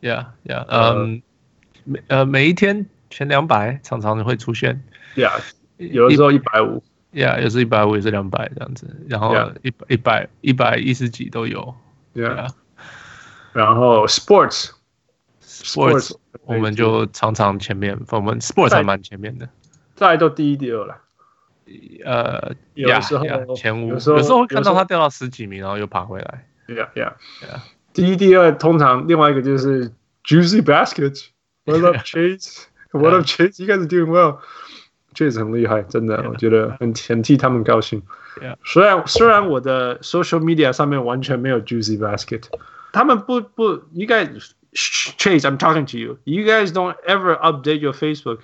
[0.02, 1.22] Yeah，Yeah，嗯，
[1.84, 2.86] 每呃每一天。
[3.10, 4.82] 前两百常常会出现
[5.16, 5.40] ，Yeah，
[5.76, 11.74] 有的时候一百五，Yeah，有时一百五，也是两百这样子，然后一一百一百一十几都有
[12.14, 12.50] ，Yeah，
[13.52, 19.48] 然后 Sports，Sports，我们就常常前面，我们 Sports 还蛮前面的，
[19.94, 20.96] 再来都第一、第二了，
[22.04, 27.60] 呃，有时候前五，有时候会看到他掉到十几名，然后又爬回来，Yeah，Yeah，Yeah，
[27.94, 29.90] 第一、第二通常另外一个就是
[30.24, 32.64] Juicy Baskets，I love Chase。
[32.91, 33.59] What up, Chase?
[33.59, 34.39] You guys are doing well.
[35.13, 38.01] Chase 很厉害，真的，yeah, 我觉得很很替他们高兴。
[38.41, 38.55] Yeah.
[38.65, 42.43] 虽然虽然我的 social media 上面完全没有 Juicy Basket，
[42.91, 46.17] 他们不不，You guys, Chase, I'm talking to you.
[46.23, 48.39] You guys don't ever update your Facebook.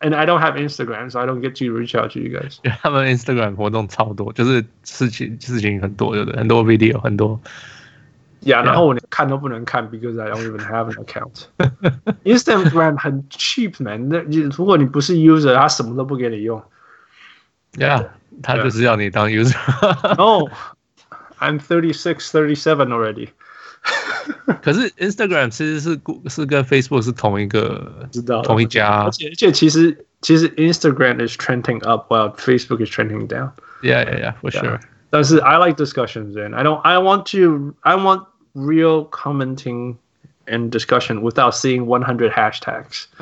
[0.00, 2.60] and I don't have Instagram, so I don't get to reach out to you guys.
[2.82, 6.38] 他们 Instagram 活动超多，就是事情事情很多，对不对？
[6.38, 7.40] 很多 video，很多。
[8.42, 11.46] Yeah，然后我连看都不能看，because I don't even have an account.
[12.24, 14.18] Instagram 很 cheap man，那
[14.56, 16.62] 如果你不是 user，他什么都不给你用。
[17.74, 18.08] Yeah，
[18.42, 19.56] 他就是要你当 user。
[20.16, 23.30] No，I'm thirty six, thirty seven already.
[24.62, 33.50] 可是 Instagram 其实是是跟 Facebook 是同一个，知道同一家，而且而且其实其实 Instagram is trending up while Facebook is trending down.
[33.82, 34.78] Yeah, yeah, yeah, for sure.
[35.10, 39.96] 但是 I like discussions and I don't I want to I want real commenting
[40.46, 43.06] and discussion without seeing 100 hashtags.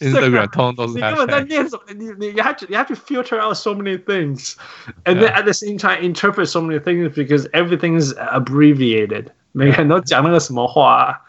[0.00, 1.82] Instagram 通通都是你根本在念什么？
[1.92, 4.56] 你你 you have to you have to filter out so many things,
[5.04, 9.26] and then at the same time interpret so many things because everything is abbreviated.
[9.52, 11.20] 每个人都讲那个什么话啊，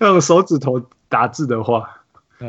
[0.00, 2.00] 那种手指头打字的话，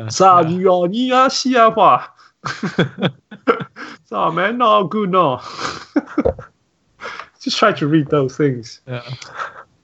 [0.08, 2.11] 啥哟哟你啊西啊话，
[4.08, 5.40] 啥 man no good no.
[7.40, 8.80] Just try to read those things.
[8.86, 9.02] Yeah,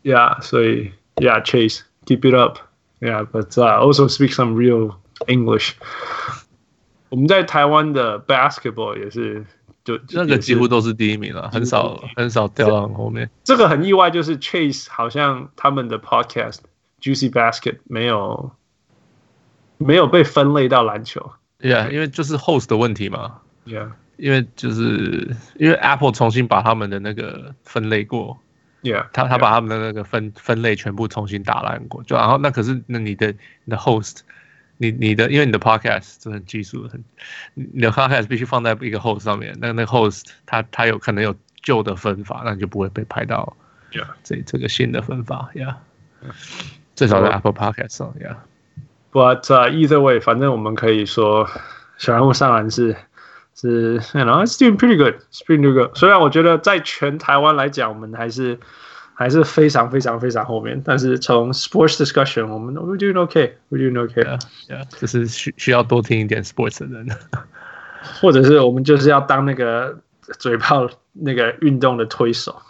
[0.02, 0.40] yeah.
[0.42, 2.58] 所以 yeah, Chase, keep it up.
[3.00, 4.96] Yeah, but uh, also speak some real
[5.28, 5.74] English.
[7.10, 9.44] 我们在台湾的 basketball 也是，
[9.84, 13.30] 就那个几乎都是第一名了，很少很少掉到后面。
[13.44, 16.58] 这个很意外，就是 Chase 好像他们的 podcast
[17.00, 18.50] Juicy Basket 没有
[19.76, 21.32] 没有被分类到篮球。
[21.59, 23.41] Yeah，因为就是 host 的问题嘛。
[23.65, 28.39] Yeah，因为就是因为 Apple 重新把他们的那个分类过。
[28.81, 33.27] Yeah，他他把他们的那个分分类全部重新打烂过，就然后那可是那你的
[33.65, 34.19] 你的 host，
[34.77, 37.03] 你你的因为你的 podcast 是很技术很，
[37.55, 43.57] 你的 podcast 必须放在一个 host 上面，那那个 host 它它有可能有旧的分法，那你就不会被拍到
[43.91, 45.75] ，Yeah，这这个新的分法，Yeah，
[46.95, 48.37] 至少在 Apple Podcast 上，Yeah。
[49.12, 51.48] But、uh, either way，反正我们可以说
[51.98, 52.96] 小人物上篮是。
[53.56, 55.94] 是，you know, it's doing pretty good, it's pretty good.
[55.94, 58.58] 虽然我觉得在全台湾来讲，我们还是
[59.14, 64.24] 还是非常非常非常后面，但是从 sports discussion，我们 we're doing okay, we're doing okay.
[64.24, 65.00] Yeah, yeah.
[65.00, 67.08] 就是需需要多听一点 sports 的人，
[68.20, 70.00] 或者是我们就是要当那个
[70.40, 72.60] 嘴炮那个运动的推手。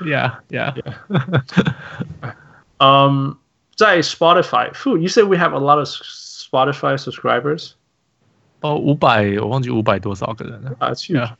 [0.00, 0.72] Yeah, yeah.
[3.71, 7.71] um, 在 Spotify, you said we have a lot of Spotify subscribers.
[8.61, 11.35] 哦，五百，我忘记五百多少个人了啊，去啊，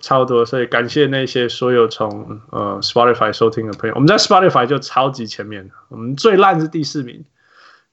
[0.00, 0.44] 差不多。
[0.44, 3.94] 所以感谢那些所有从呃 Spotify 收听的朋友。
[3.94, 7.24] 我们在 Spotify 就超级前面，我们最烂是第四名，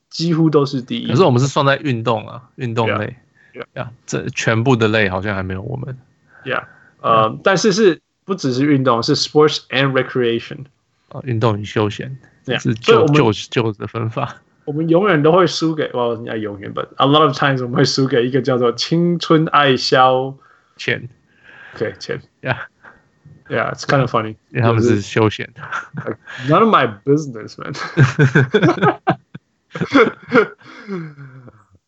[0.10, 1.08] 几乎都是第一。
[1.08, 3.16] 可是我们是算在运动啊，运动类，
[3.54, 5.96] 呀、yeah, yeah.，这全部的类好像还没有我们。
[6.44, 6.64] Yeah，
[7.02, 7.40] 呃，yeah.
[7.44, 10.66] 但是是不只是运动，是 Sports and Recreation
[11.10, 12.18] 啊，运动与休闲
[12.60, 14.38] 是旧旧旧的分法。
[14.66, 20.36] 我们永远都会输给，哇，人家永远，but a lot of times 我们会输给一个叫做青春爱消
[20.78, 21.08] 遣
[21.74, 25.50] ，OK，钱，Yeah，Yeah，it's kind of funny，因为他们是休闲
[26.50, 27.74] ，None of my business, man.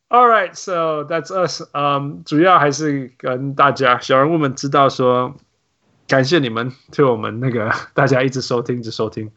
[0.07, 1.61] All right, so that's us.
[1.73, 5.35] Um，主要还是跟大家小人物们知道说，
[6.07, 9.29] 感谢你们对我们那个大家一直收听，一直收听。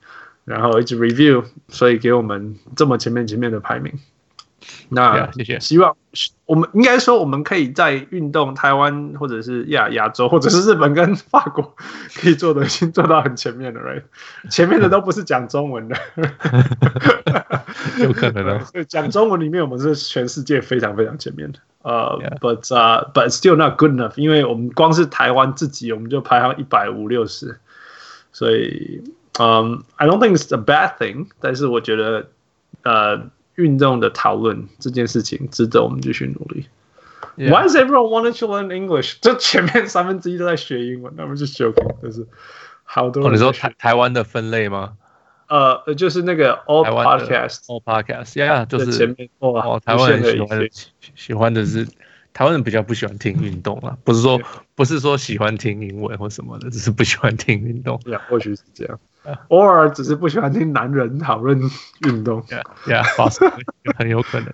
[0.44, 3.92] 然后一直 review，所以给我们这么前面前面的排名。
[4.88, 5.96] 那谢谢，希望
[6.46, 11.74] 我们应该说我们可以在运动台湾或者是亚亚洲或者是日本跟法国
[12.14, 14.02] 可以做的，已经做到很前面了，right？
[14.50, 15.96] 前面的都不是讲中文的，
[17.98, 18.85] 有可能 的。
[18.85, 21.59] 讲中文里面我们是全世界非常非常前面的。
[21.83, 27.59] 呃、uh,，but 啊、uh,，but still not good enough，因为我们光是台湾自己我们就排行一百五六十，
[28.33, 29.02] 所以。
[29.38, 32.29] 嗯、um,，I don't think it's a bad thing，但是我觉得，
[32.83, 36.66] 呃，运动的讨论这件事情值得我们继续努力。
[37.37, 37.51] Yeah.
[37.51, 39.16] Why does everyone want to learn English？
[39.23, 42.27] 这前面三分之一都在学英文，那我就 joking，就是
[42.85, 43.31] 好多人。
[43.31, 44.95] 哦，你说台台湾的分类吗？
[45.49, 50.68] 呃，就是那个 all podcast，all podcast，yeah，就是前面哦，台湾人喜欢的
[51.14, 51.88] 喜欢的是。
[52.35, 54.40] 台湾人比较不喜欢听运动啊，不是说
[54.75, 58.01] 不是说喜欢听英文或什么的，只是不喜欢听运动。
[58.07, 58.99] 呀，或许是这样，
[59.49, 61.60] 偶尔只是不喜欢听男人讨论
[62.06, 62.41] 运动。
[62.43, 63.63] Yeah, yeah，
[63.97, 64.53] 很有可能。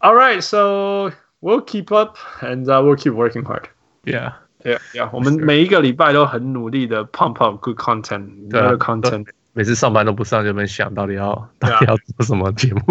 [0.00, 3.68] All right, so we'll keep up and we'll keep working hard.
[4.04, 4.32] Yeah,
[4.64, 5.08] yeah, yeah.
[5.12, 9.28] 我们每一个礼拜都很努力的 pump up good content, good content。
[9.52, 12.82] 每次上班都不上，就没想到底要到底要做什么节目。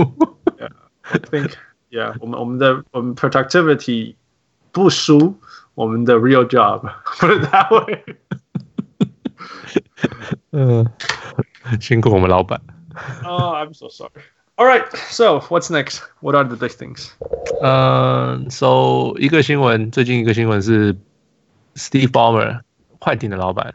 [0.57, 1.51] Yeah, I think.
[1.91, 4.15] Yeah，我们我们的我们 productivity
[4.71, 5.37] 不输
[5.75, 8.03] 我们的 real job，put it that way。
[10.51, 10.85] 嗯
[11.79, 12.59] 辛苦我们老板。
[13.23, 14.11] Oh, I'm so sorry.
[14.55, 16.01] All right, so what's next?
[16.19, 17.09] What are the big things?
[17.61, 20.93] 嗯、uh,，so 一个新闻，最近一个新闻是
[21.73, 22.61] Steve Ballmer
[22.99, 23.73] 快艇的老板，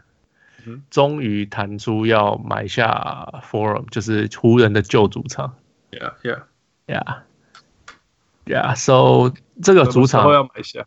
[0.88, 5.56] 终于谈出要买下 Forum，就是湖人的旧主场。
[5.90, 6.42] Yeah, yeah,
[6.86, 7.22] yeah,
[8.46, 8.76] yeah.
[8.76, 10.86] So 这个主场要买下，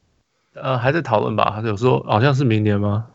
[0.53, 1.51] 呃，还在讨论吧？
[1.51, 3.07] 还是有说好像是明年吗？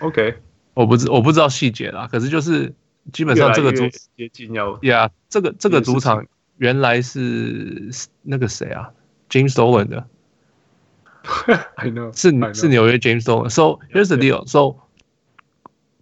[0.00, 0.38] OK，
[0.73, 2.07] 我不知我不知道细节啦。
[2.11, 2.73] 可是就是。
[3.11, 7.89] 基本上这个主接近要，Yeah，这个这个主场原来是
[8.21, 8.91] 那个谁啊
[9.27, 10.07] ，James Dolan 的，
[11.77, 13.49] I know，是是纽约 James Dolan。
[13.49, 14.45] So here's the deal。
[14.45, 14.81] So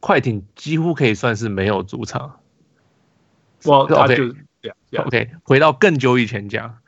[0.01, 2.41] 快艇几乎可以算是没有主场。
[3.63, 4.35] 哇，他就
[4.97, 6.79] OK，回到更久以前讲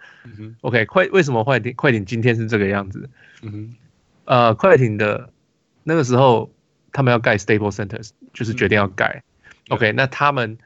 [0.60, 3.10] ，OK，快为什么快艇快艇今天是这个样子？
[3.44, 3.76] 嗯哼，
[4.26, 5.30] 呃，快艇的
[5.86, 6.52] 那个时候
[6.92, 9.24] 他们要盖 Staples Center，就是决定要盖。
[9.70, 10.58] OK，那他们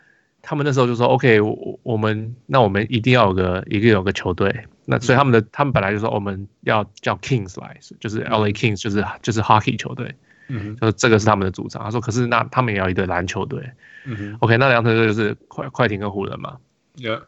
[0.42, 10.16] 他们那时候就说 OK，我我们那我们一定要有个一个有个球队，那所以他们的他们本来就说我们要叫 Kings 来，就是 LA Kings，就是就是 Hockey 球队，
[10.48, 11.84] 嗯，就是这个是他们的主张。
[11.84, 13.72] 他说可是那他们也要一队篮球队，
[14.06, 16.58] 嗯，OK，那两队就是快快艇跟湖人嘛
[16.98, 17.24] ，Yeah，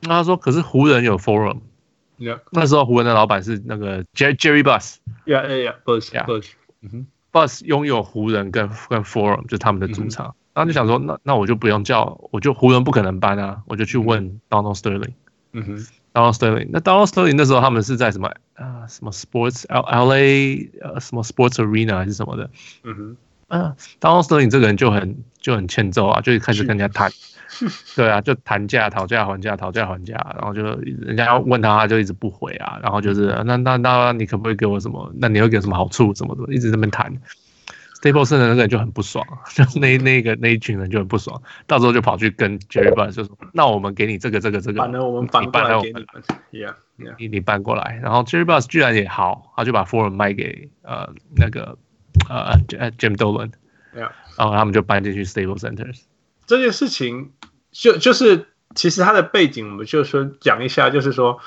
[0.00, 6.50] 那他说可是湖人有 Forum，Yeah，那时候湖人的老板是那个 Jerry Jerry Buss，Yeah，Yeah，Buss，Buss，
[6.82, 10.34] 嗯哼，Buss 拥有湖人跟跟 Forum，就是他们的主场。
[10.52, 15.12] 然后就想说，那那我就不用叫，我就湖人不可能搬啊，我就去问 Donald Sterling。
[15.52, 16.68] 嗯哼，Donald Sterling。
[16.70, 18.86] 那 Donald Sterling 那时候他们是在什么啊？
[18.88, 22.50] 什么 Sports L L A 呃什么 Sports Arena 还是什么的？
[22.82, 23.16] 嗯哼，
[23.50, 27.10] 啊，Donald Sterling 这个人就很就很欠揍啊，就开始跟人家谈，
[27.96, 35.12] 对啊，就谈价、讨价还价、讨价还价，然后就人家要问他，他就一直不回啊，然后就是那那那你可不可以给我什么？
[35.16, 36.14] 那你会给什么好处？
[36.14, 37.12] 什么的，一直在那边谈。
[38.00, 46.06] Staples 的那个人就很不爽， 就那那个那一群人就很不爽，到时候就跑去跟 Jerry Buss 就说：“那我们给你这个这个这个，反正我们反过来给你们
[46.50, 46.74] ，Yeah，
[47.18, 51.76] 你你搬过来。”然后 Jerry Buss 居然也好，他就把 Forum 卖给呃那个
[52.29, 52.57] 呃
[52.97, 56.01] Jim Dolan，Yeah，然后他们就搬进去 Staples Centers。
[56.45, 57.31] 这件事情
[57.71, 61.39] 就就是其实它的背景，我们就说讲一下，就是说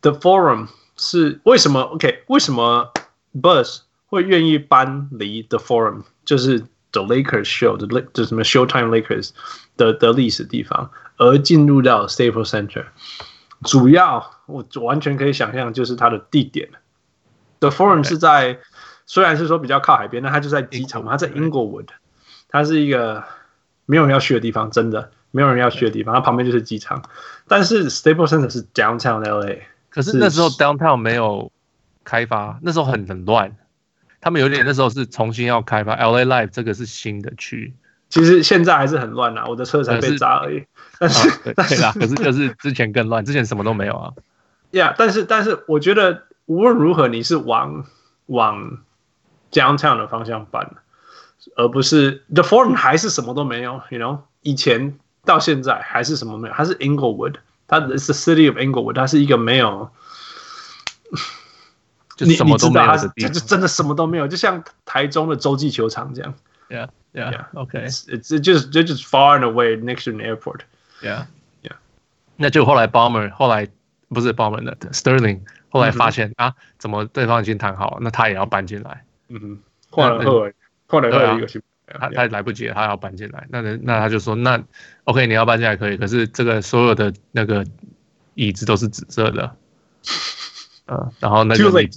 [0.00, 1.80] The Forum 是为什么？
[1.82, 2.92] OK，为什么
[3.34, 3.82] Buss？
[4.06, 6.58] 会愿意搬离 The Forum，就是
[6.90, 9.30] The Lakers Show 的，就什么 Showtime Lakers
[9.78, 12.84] 的的历史地方，而进入到 Staples Center，
[13.62, 16.68] 主要我完全可以想象，就是它的地点。
[17.60, 18.58] The Forum 是在，
[19.07, 21.87] 虽然是说比较靠海边，但它就在机场嘛，它在 Inglewood，
[22.49, 23.23] 它是一个
[23.87, 27.01] 没有人要去的地方，真的没有人要去的地方，它旁边就是机场。
[27.47, 31.51] 但是 Staples Center 是 Downtown LA，可是那时候 Downtown 没有
[32.03, 33.55] 开发，那时候很很乱。
[34.19, 37.73] 他们有点那时候是重新要开发 LA Live，这个是新的区。
[38.09, 40.65] 其实现在还是很乱啊，我的车才被砸而已。
[40.97, 44.11] 但是，啊、对啦，可是就是之前更乱，之前什么都没有啊。
[44.71, 47.85] Yeah，但是但是我觉得无论如何，你是往
[48.25, 48.79] 往
[49.51, 50.75] Downtown 的方向搬，
[51.55, 53.81] 而不是 The Forum 还是什么都没有。
[53.89, 57.35] You know，以前到现在还是什么没有，它是 Inglewood，
[57.67, 59.89] 它是 the city of Inglewood，它是一个没有。
[62.15, 66.33] 就什么都没有的地方，就真的什么都没有，就像台中的洲际球场这样。
[66.67, 67.45] Yeah, yeah, yeah.
[67.53, 67.79] OK.
[67.85, 70.61] It's just it's just far and away next to an airport.
[71.01, 71.27] Yeah,
[71.61, 71.75] yeah.
[72.35, 73.69] 那就后来 Ballmer 后来
[74.09, 79.03] 不是 Ballmer 的 Sterling 后来发现啊，怎么对方已经谈好，那他也要搬进来。
[79.29, 79.59] 嗯哼，
[79.89, 80.53] 换了后来
[80.87, 81.47] 换了后来一个
[81.99, 83.47] 他他来不及了，他要搬进来。
[83.49, 84.61] 那那他就说，那
[85.05, 87.65] OK，你要搬进来可以，可是这个所有的那个
[88.33, 89.55] 椅子都是紫色的。
[90.87, 91.89] 嗯， 然后那个你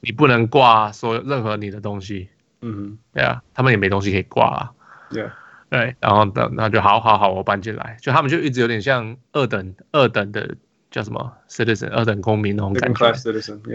[0.00, 2.28] 你不能挂所有任何你的东西，
[2.62, 4.72] 嗯，对啊，他们也没东西可以挂啊，
[5.10, 5.28] 对，
[5.68, 10.56] 对，然后那那就好好好，我搬进来，就他们就一直有点像二等二等的
[10.94, 13.12] 叫什么？Citizen 二等公民那种感觉，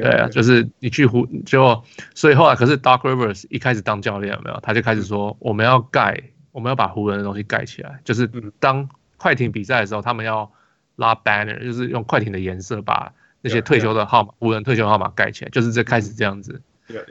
[0.02, 1.84] 对啊，就是你去湖就
[2.16, 4.60] 所以后来可是 Doc Rivers 一开始当教练有没有？
[4.62, 8.26] 他就开始说我们要盖，我们要把湖人的东西盖起来，就是
[8.60, 10.50] 当快艇比赛的时候，他们要
[10.96, 13.12] 拉 banner，就是用快艇的颜色把。
[13.42, 16.62] 那些退休的号码，湖人退休号码盖起来，就是这开始这样子。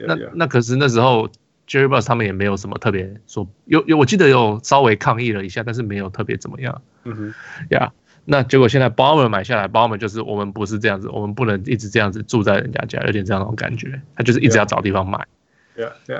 [0.05, 1.27] 那那可是那时候
[1.67, 6.79] Jerry Buss 他们也没有什么特别说，有有我记得有稍微抗议了一下，但是没有特别怎么样。
[7.05, 7.33] 嗯哼，
[7.71, 7.91] 呀，
[8.31, 13.99] 那结果现在 Ballmer 买下来，Ballmer 就是我们不是这样子，我们不能一直这样子住在人家家，有点这样那种感觉。
[14.15, 15.25] 他就是一直要找地方买。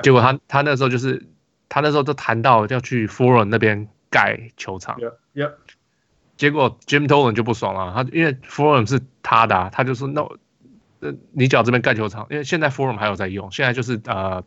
[0.02, 1.24] 结果他他那时候就是
[1.68, 4.98] 他那时候都谈到要去 Forum 那边盖球场。
[6.36, 10.22] 结果 Jim Tolan 就不爽了，他因为 Forum 是他的，啊，他就说那，
[11.00, 14.42] 呃，你脚这边盖球场，因为现在 Forum 还有在用，现在就是呃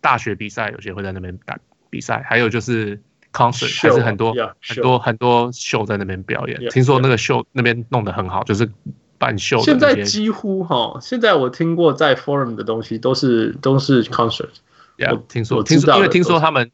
[0.00, 1.58] 大学比赛有些会在那边打
[1.90, 3.02] 比赛，还有就是
[3.38, 6.58] concert，还是很多很多很多秀在那边表演。
[6.70, 8.68] 听说那个秀那边弄得很好，就是
[9.16, 9.58] 办秀。
[9.60, 14.50] 现在几乎哈，现在我听过在 Forum 的东西都是都是 concert。
[15.10, 16.68] 我听说，听说，因为听说他们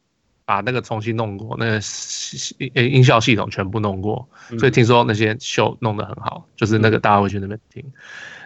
[0.45, 7.85] 把那个重新弄过，那个音效系统全部弄过，所以听说那些秀弄得很好，就是那个大家会去那边听。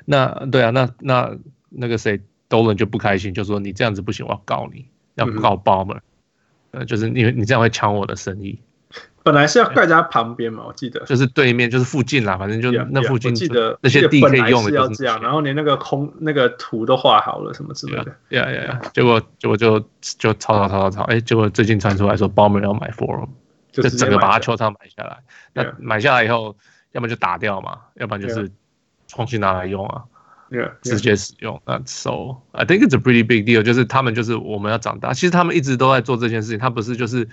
[0.03, 1.37] 那对啊，那那
[1.69, 5.99] 那个谁 Dolan 就不开心，就说你这样子不行，我要告你，要告 Ballmer。
[6.71, 8.59] 呃，就是因为你这样会抢我的生意。
[9.21, 11.01] 本来是要盖在他旁边嘛，我记得。
[11.01, 13.35] 就是对面，就是附近啦，反正就那附近。
[13.35, 14.71] 记得那些地可以用的。
[14.71, 18.15] 要这样，然后连那个空那个图都画好了，什么之类的。
[18.29, 18.81] 呀呀呀！
[18.93, 23.29] 结果结果就就吵吵吵吵吵，哎，结果最近传出来说，Ballmer 要买 Forum，
[23.71, 25.17] 就整个把他球场买下来。
[25.53, 26.55] 那买下来以后，
[26.93, 28.49] 要么就打掉嘛，要不然就是
[29.07, 30.03] 重新拿来用啊。
[30.50, 33.62] Yeah, 直接使用，那 so I think it's a pretty big deal。
[33.62, 36.58] 就是他们就是我们要长大，其实他们一直都在做这件事情。
[36.58, 37.26] 他不是就是，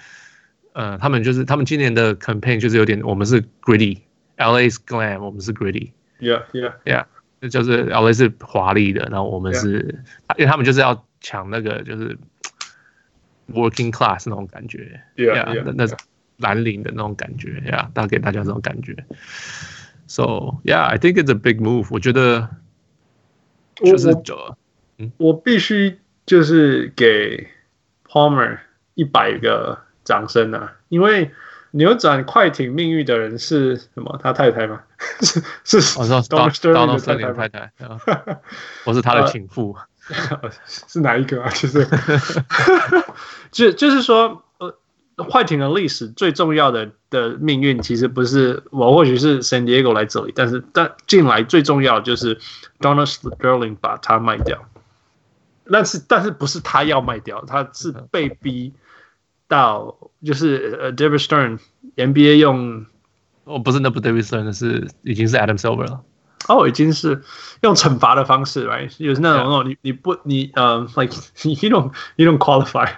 [0.74, 10.39] 呃，他们就是他们今年的 campaign 就是有点，我们是 gritty，LA's glam，我们是 gritty。Yeah, yeah, yeah，就是 LA 是华丽的，然后我们是，Yeah.
[10.39, 12.18] 因为他们就是要抢那个就是
[13.52, 15.74] working class 那种感觉，Yeah, yeah, yeah.
[15.76, 15.96] 那种
[16.38, 18.96] 蓝领的那种感觉，Yeah，带给大家这种感觉。
[20.08, 21.88] So yeah，I think it's a big move。
[21.92, 22.50] 我觉得。
[23.77, 24.57] 就是我，
[24.99, 27.49] 嗯、我必须就是给
[28.09, 28.59] Palmer
[28.95, 30.72] 一百个掌声啊！
[30.89, 31.31] 因为
[31.72, 34.18] 扭转快艇命运的人是什么？
[34.22, 34.81] 他太太吗？
[35.20, 35.41] 是
[35.81, 37.70] 是，我说 Donald Sterling 的太太。
[38.85, 39.77] 我是他的 情妇。
[40.66, 41.51] 是哪一个啊？
[41.51, 41.87] 就是，
[43.51, 44.43] 就就是说。
[45.25, 52.39] 快艇的历史最重要的的命运，其实不是我，或许是 San Diego 来这里，但是但进来最重要的就是
[52.81, 54.69] Donald Sterling 把它卖掉。
[55.69, 58.73] 但是但是不是他要卖掉，他是被逼
[59.49, 61.59] 到，就是呃 David Stern
[61.97, 62.87] NBA 用，
[63.45, 66.03] 哦不是那不 David Stern 是已经是 Adam Silver 了，
[66.47, 67.23] 哦已经是
[67.62, 69.64] 用惩罚的方式，right 就是那种 Yeah.
[69.64, 72.89] 你你不你呃、uh, like you don't you don't qualify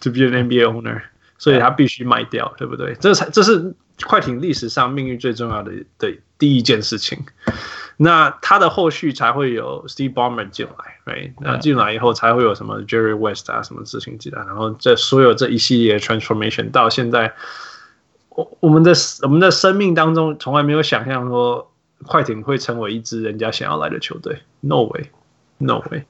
[0.00, 1.02] to be an NBA owner。
[1.38, 2.94] 所以他必须卖掉，对不对？
[3.00, 3.74] 这才这是
[4.04, 7.18] 快艇历史上命运最重要的的第一件事情。
[7.96, 11.32] 那他的后续才会有 Steve Ballmer 进来，right？
[11.40, 17.34] 那进来以后才会有什么 Jerry West 啊，什么事情进来，然后这所有这一系列 transformation 到现在，
[18.28, 21.72] 我我们的我们的生命当中从来没有想象说
[22.04, 26.04] 快艇会成为一支人家想要来的球队，No way，No way。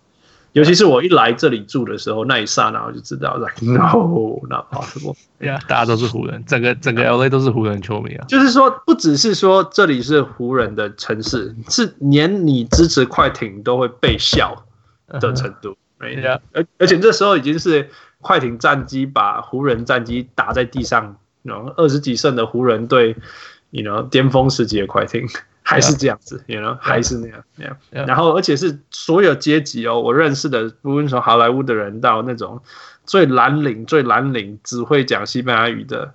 [0.53, 5.15] 尤其是我一来这里住的时候，那一刹那我就知道 no, not possible。
[5.39, 8.25] Yeah，大家都是湖人，整个整个 LA 都是湖人球迷啊。
[8.27, 14.65] 就是说，不只是说这里是湖人的城市，是连你支持快艇都会被笑
[15.09, 15.77] 的程度。
[15.99, 17.91] 而而且这时候已经是
[18.21, 23.15] 快艇战机把湖人战机打在地上，然后二十几胜的湖人队，
[23.71, 25.27] 你 you know 巅峰时期的快艇。
[25.69, 27.77] 还是这样子，you know，还是那样那样。
[28.07, 32.63] 然后，而且是所有阶级哦，我认识的，不论从好莱坞的人到那种
[33.05, 36.15] 最蓝领、最蓝领只会讲西班牙语的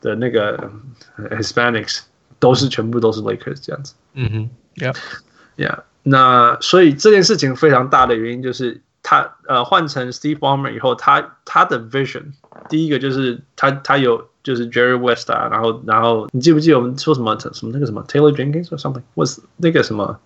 [0.00, 0.70] 的那个
[1.18, 2.00] Hispanics，
[2.38, 3.92] 都是全部都是 Lakers 这样子。
[4.14, 5.80] 嗯哼，Yeah，Yeah。
[6.02, 12.32] 那所以这件事情非常大的原因就是他呃换成 Steve Ballmer 以后，他他的 vision
[12.70, 14.30] 第一个就是他他有。
[14.44, 20.20] 就是 Jerry West 啊，然后然后你记不记得我们说什么什么那个什么 Taylor Jenkins or something，was 那个什么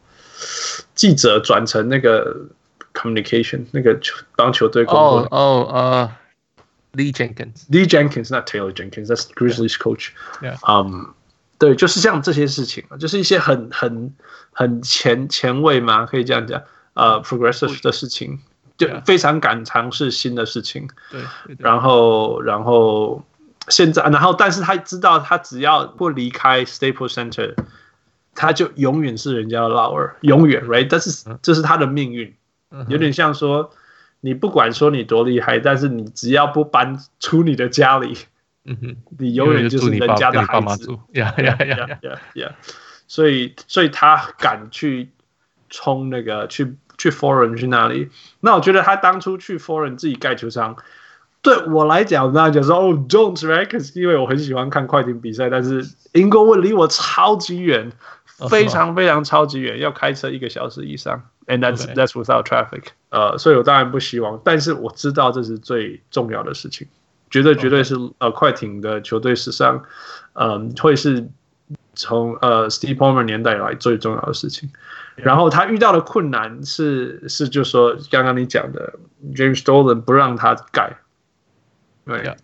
[0.96, 2.36] 记者转成那个
[2.92, 6.12] communication 那个球帮球队工作哦哦呃
[6.94, 10.08] Lee Jenkins not Taylor Jenkins，that's Grizzlies coach。
[10.42, 11.10] 嗯，um,
[11.60, 14.12] 对，就是像这些事情啊，就是一些很很
[14.50, 16.60] 很前前卫嘛，可以这样讲，
[16.94, 18.40] 呃，progressive 的事情，
[18.76, 20.88] 就非常敢尝试新的事情。
[21.12, 21.20] 对，
[21.60, 23.22] 然后然后。
[23.68, 27.54] 现在，然后，但是他知道，他只要不离开 Staples Center，
[28.34, 30.86] 他就永远是人家的老二，永远，right？
[30.88, 32.34] 但是这是他的命运，
[32.88, 33.70] 有点像说，
[34.20, 38.16] 你不管说你多厉害，但是你只要不搬出你的家里，
[39.18, 40.90] 你永远就是人家的孩子。
[41.12, 42.52] 呀呀呀呀呀！
[43.08, 45.10] 所以，所以他敢去
[45.70, 48.10] 冲那个，去去 Foreign 去那里。
[48.40, 50.76] 那我觉得他当初去 Foreign 自己盖球场。
[51.48, 55.82] 对我来讲，那就是哦，don't right，可是因为我很喜欢看快艇比赛，但是
[56.12, 57.90] Inglewood 离我超级远，
[58.50, 62.88] 非常非常超级远，要开车一个小时以上，and that's that's without traffic。
[63.08, 66.86] 呃，所以我当然不希望，但是我知道这是最重要的事情，
[67.30, 69.82] 绝对绝对是.呃快艇的球队史上，
[70.34, 71.26] 嗯、呃，会是
[71.94, 74.68] 从呃 Steve Ballmer 年代以来最重要的事情。
[75.16, 78.92] 然后他遇到的困难是是就说刚刚你讲的
[79.34, 80.94] James Dolan 不让他盖。
[82.08, 82.34] 对，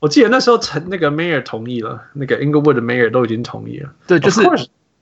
[0.00, 3.90] 我记得那时候陈那个 mayor 同意了，那个 Inglewood 的 mayor 都已经同意了。
[4.06, 4.42] 对，就是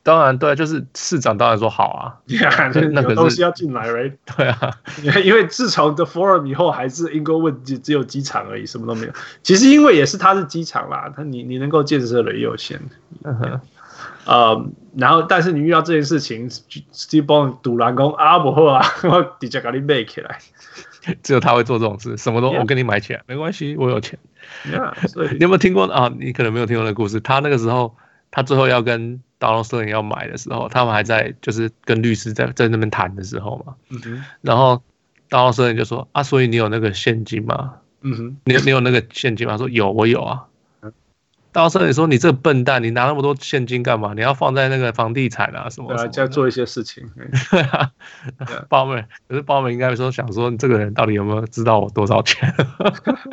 [0.02, 2.20] 当然对，就是市长当然说好啊，
[2.92, 4.12] 那个东西要进来，right？
[4.36, 4.76] 对啊，
[5.24, 9.12] 因为自从 The Forum 以后，还是 Inglewood 只只有机场而已，什么都没有。
[9.42, 12.78] 其实因为也是它是机场啦，它你你能够建设的也有限。
[13.22, 13.60] 嗯哼。
[14.26, 20.38] 呃，然后但是你遇到这件事情，Steve Ballmer 赌蓝工啊不好啊， 我直接给你背起来。
[21.22, 24.18] 只有他会做这种事，什么都我跟你买起来.没关系，我有钱。
[24.70, 26.12] Yeah, 所以 你有没有听过啊？
[26.18, 27.20] 你可能没有听过那个故事。
[27.20, 27.96] 他那个时候，
[28.30, 33.74] 他最后要跟 Donald Sterling 要买的时候，他们还在就是跟律师在在那边谈的时候嘛。
[33.90, 34.24] 嗯哼。
[34.40, 34.82] 然后
[35.30, 37.74] Donald Sterling 就说啊，所以你有那个现金吗？
[38.02, 38.36] 嗯哼。
[38.44, 39.54] 你你有那个现金吗？
[39.54, 40.44] 他说有，我有啊。
[41.54, 44.12] 到时候你说你这个笨蛋，你拿那么多现金干嘛？
[44.12, 45.94] 你要放在那个房地产啊什么？
[45.94, 47.08] 对啊，就要做一些事情。
[47.48, 47.92] 对啊，
[48.68, 52.52] 鲍妹，可是包妹应该说想说，你这个人到底有没有知道我多少钱？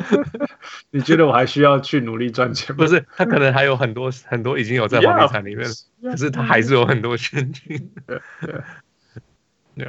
[0.92, 2.84] 你觉得我还需要去努力赚钱吗？
[2.84, 7.90] 不是，他可能还有很多很多已经有在房地产里面，yeah, 可是他还是有很多现金。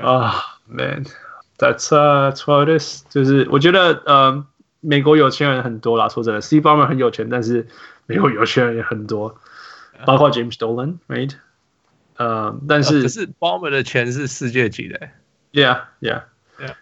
[0.02, 0.34] 啊
[0.68, 3.04] ，Man，that's that's what it is。
[3.10, 4.44] 就是我觉得，呃，
[4.80, 6.10] 美国有钱人很多啦。
[6.10, 7.68] 说真的，Steve Ballmer 很有钱，但是。
[8.06, 9.40] 美国有些人也很多，
[10.06, 11.32] 包括 James Dolan，right？
[12.18, 15.00] 呃，但是可是 Ballmer 的钱是世界级的
[15.52, 16.24] ，Yeah，Yeah，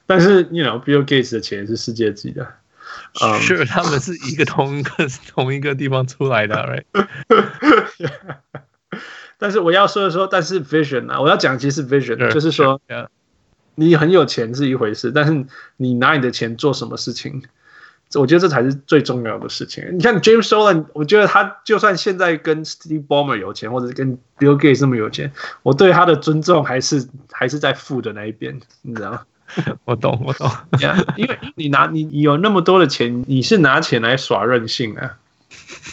[0.06, 2.52] 但是 you know，Bill Gates 的钱是世界级的
[3.14, 6.84] ，，Sure，他们是一个同一个 同一个地方出来的，right？
[9.38, 12.82] 但是我要说的说，但是 Vision 啊，我要讲其实 Vision，就是说，
[13.76, 15.46] 你很有钱是一回事，但是
[15.78, 17.42] 你拿你的钱做什么事情？
[18.16, 19.86] 我觉得这才是最重要的事情。
[19.92, 25.32] 你看 James Dolan，我觉得他就算现在跟 Steve Ballmer 有钱，或者是跟 Bill Gates 那么有钱，
[25.64, 29.22] 我对他的尊重还是还是在富的那一边，你知道吗？
[29.86, 30.50] 我懂，我懂。
[30.72, 35.18] Yeah, 因为你拿你有那么多的钱，你是拿钱来耍任性啊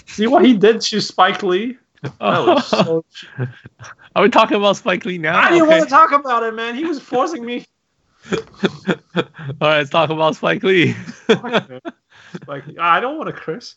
[0.07, 1.77] ？See what he did to Spike Lee?
[2.63, 3.05] So...
[4.15, 5.37] Are we talking about Spike Lee now?
[5.37, 6.75] I didn't want to talk about it, man.
[6.75, 7.67] He was forcing me.
[8.31, 10.95] All right, let's talk about Spike Lee.
[12.48, 13.74] Like I don't want to curse。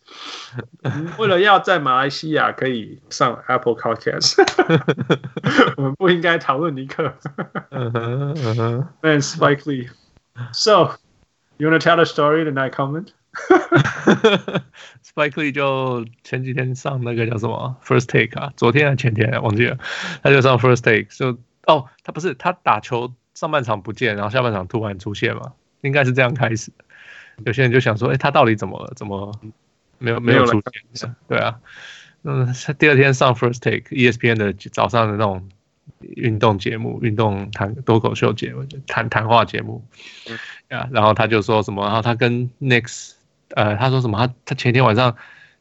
[1.18, 4.42] 为了要在马来西亚可以上 Apple Podcast，
[5.76, 7.12] 我们不应该讨论尼克。
[7.70, 8.88] 嗯哼嗯哼。
[9.02, 10.96] Man Spike Lee。So
[11.58, 13.08] you want to tell a story the night comment?
[15.02, 19.78] Spike Lee 就前几天上那个叫什么 First Take 啊，昨天还前天忘记了，
[20.22, 21.14] 他就上 First Take。
[21.14, 25.52] 就哦，他不是他打球上半场不见，然后下半场突然出现嘛，
[25.82, 26.72] 应该是这样开始。
[27.45, 28.93] 有些人就想说，哎、欸，他到底怎么了？
[28.95, 29.31] 怎么
[29.97, 30.61] 没有没有出
[30.93, 31.15] 现？
[31.27, 31.59] 对啊，
[32.23, 35.47] 嗯，第二天上 First Take，ESPN 的早上的那种
[35.99, 39.83] 运动节目、运动谈脱口秀节目、谈谈话节目，
[40.69, 41.83] 啊，然后他就说什么？
[41.85, 43.13] 然后他跟 Knicks，
[43.49, 44.17] 呃，他说什么？
[44.17, 45.15] 他他前天晚上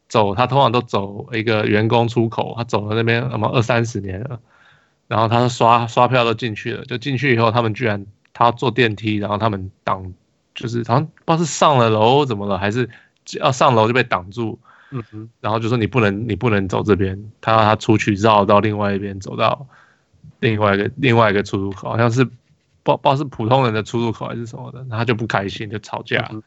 [0.09, 4.41] 走，他通常都走一个员工出口，他走了那边什么二三十年了，
[5.07, 10.15] 然后他刷刷票都进去了，就进去以后，他们居然他坐电梯，然后他们挡。
[10.55, 12.89] 就是好像不知道是上了楼怎么了，还是
[13.39, 14.59] 要上楼就被挡住，
[14.91, 19.67] 嗯哼，然后就说你不能你不能走这边，他让他出去绕到另外一边，走到
[20.41, 22.33] 另外一个另外一个出入口，好像是不
[22.83, 26.43] 不知道是普通人的出入口还是什么的，他就不开心就吵架，嗯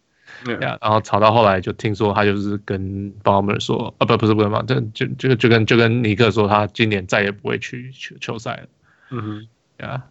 [0.46, 8.68] 嗯、然后吵到后来就听说他就是跟 Ballmer 说啊不不是不是嘛，就就就就跟就跟尼克说他今年再也不会去球球赛了，
[9.12, 9.48] 嗯哼，
[9.86, 10.04] 呀，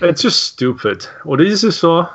[0.00, 2.08] 哎就 stupid，我的意思是说。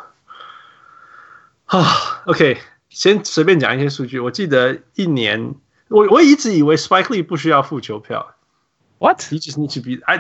[1.66, 1.80] 啊、
[2.26, 2.58] oh,，OK，
[2.90, 4.20] 先随便讲一些数据。
[4.20, 5.56] 我记得一年，
[5.88, 8.36] 我我一直以为 Spike Lee 不需要付球票。
[9.00, 10.18] What？You just need to be I,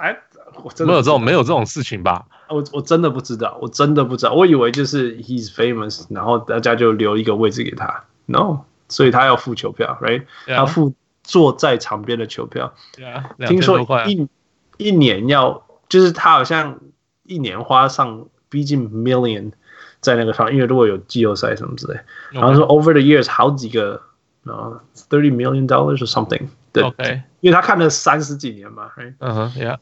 [0.00, 0.18] I,
[0.62, 2.26] 我真的没有这种没有这种事情吧？
[2.48, 4.32] 我我真的不知道，我真的不知道。
[4.32, 8.04] 我以为就是 He's famous，然后大家就留一个位置给他。
[8.26, 10.26] No，所以他要付球票，Right？.
[10.46, 12.72] 他付坐在场边的球票。
[12.96, 13.48] Yeah.
[13.48, 14.28] 听说一
[14.76, 16.78] 一年要就是他好像
[17.24, 19.52] 一年花上逼近 million。
[20.00, 21.98] 在那个上，因为如果有季后赛什么之类，
[22.30, 24.00] 然后说 over the years 好几个
[24.44, 24.80] 啊
[25.10, 27.22] ，thirty million dollars or something，对，okay.
[27.40, 29.76] 因为他看了三十几年嘛，嗯哼，yeah，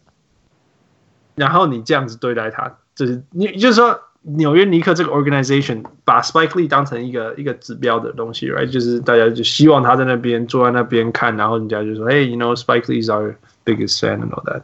[1.35, 8.71] 然后你这样子对待他，就是你就是说纽约尼克这个 organization 把 Spike Lee 当成一个一个指标的东西，right？
[8.71, 14.63] 就是大家就希望他在那边坐在那边看，然后人家就说，hey you know Spike Lee is our biggest fan and all that，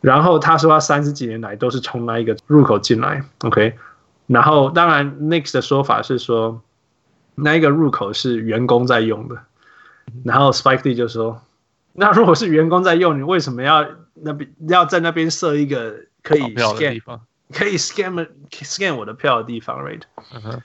[0.00, 3.76] 然后他说他三十几年来都是从那一个入口进来，OK。
[4.26, 6.62] 然后，当然，Knicks 的说法是说，
[7.34, 9.36] 那一个入口是员工在用的。
[10.24, 11.42] 然后，Spike Lee 就说
[11.94, 17.20] ：“那如果是员工在用，你为什么要那边要在那边设一个可以 scan
[17.52, 20.02] 可以 scan scan 我的票的地方？”Right？、
[20.32, 20.60] Uh.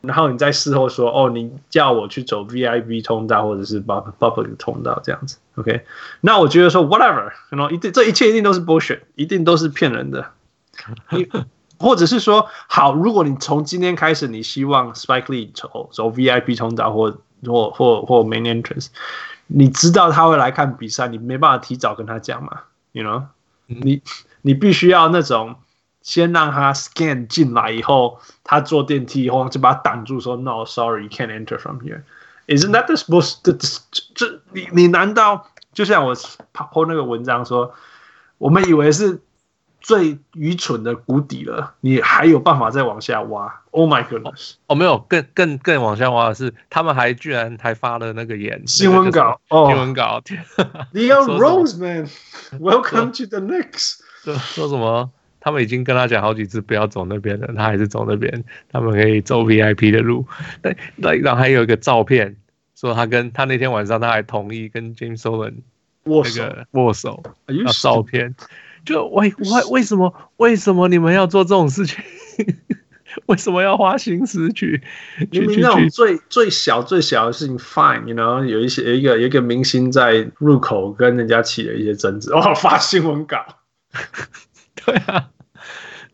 [0.00, 5.84] 然后你在事后说，哦，你叫我去走 VIP 通道或者是 public 通道这样子，OK？
[6.20, 10.32] 那我觉得说 whatever，然后一定这一切一定都是 bullshit，一定都是骗人的。
[11.82, 18.86] 或者是说，好，如果你从今天开始，你希望 Spike Lee 走走 VIP 通道或或或或 main entrance，
[19.48, 22.62] 你知道他会来看比赛，你没办法提早跟他讲嘛
[22.92, 23.24] ？You know，
[23.66, 24.00] 你
[24.40, 25.56] 你必须要那种。
[26.04, 32.02] 先让他 scan 进来以后，他坐电梯以后就把他挡住，说 “No, sorry, you can't enter from here.”
[32.48, 33.36] Isn't that the supposed?
[33.44, 37.72] 这这你你难道就像我 po 那个文章说，
[38.38, 39.22] 我们以为是
[39.82, 44.54] 最愚蠢的谷底了，你还有办法再往下挖？Oh my goodness！
[44.66, 50.22] 哦，没有，更更更往下挖的是，他们还居然还发了那个演新闻稿哦，新闻稿。
[50.92, 52.08] Leon Rose, man,
[52.60, 53.98] welcome to the Knicks。
[54.22, 55.10] 说说什么？
[55.40, 58.44] 他们已经跟他讲好几次不要走那边了，他还是走那边。
[58.70, 60.24] 他们可以走 VIP 的路。
[60.62, 62.36] 那那然后还有一个照片，
[62.76, 65.54] 说他跟他那天晚上他还同意跟 James Dolan
[66.04, 67.20] 握手握手。
[67.46, 68.32] 那照片
[68.84, 72.02] 就为为为什么为什么你们要做这种事情？
[73.26, 74.82] 为什么要花心思去？
[75.30, 83.44] 明明那种最最小最小的事情，fine，you know，有一些有一个有一个明星在入口跟人家起了一些争执， 哦，发新闻稿。
[84.86, 85.28] 对啊，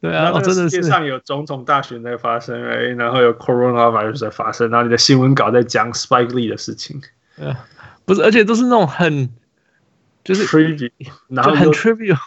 [0.01, 7.01] 对啊，真的世界上有种种大选在发生，哎，然后有 coronavirus 在发生，然后你的新闻稿在讲 Spike Lee 的事情，
[8.05, 9.31] 不是，而且都是那种很
[10.29, 10.91] 就是 trivial，
[11.29, 12.18] 然后很 trivial，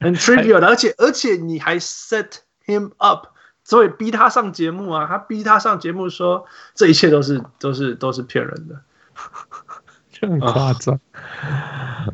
[0.00, 3.26] 很 trivial，而且而且你还 set him up，
[3.62, 8.80] 所以逼他上节目啊，他逼他上节目说这一切都是都是都是骗人的。
[10.10, 10.98] 就很夸张，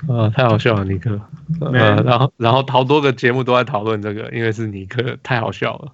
[0.08, 1.20] 啊，太好笑了，尼克。
[1.60, 1.70] 呃，
[2.02, 5.92] 然后，然后好多个节目都在讨论这个，因为是尼克，太好笑了。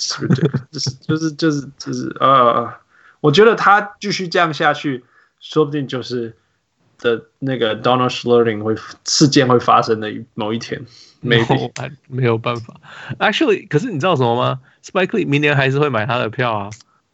[0.00, 0.42] 是不是？
[0.72, 2.72] 就是，就是，就是，就是，呃，
[3.20, 5.04] 我觉得他继续这样下去，
[5.38, 6.36] 说不定就是
[7.00, 8.74] 的那个 Donald Sterling 会
[9.04, 10.84] 事件会发生的某一天。
[11.22, 11.46] 没有，
[12.08, 12.74] 没有办法。
[13.18, 16.70] Actually，可是你知道什么吗？Spike Lee 明年还是会买他的票啊。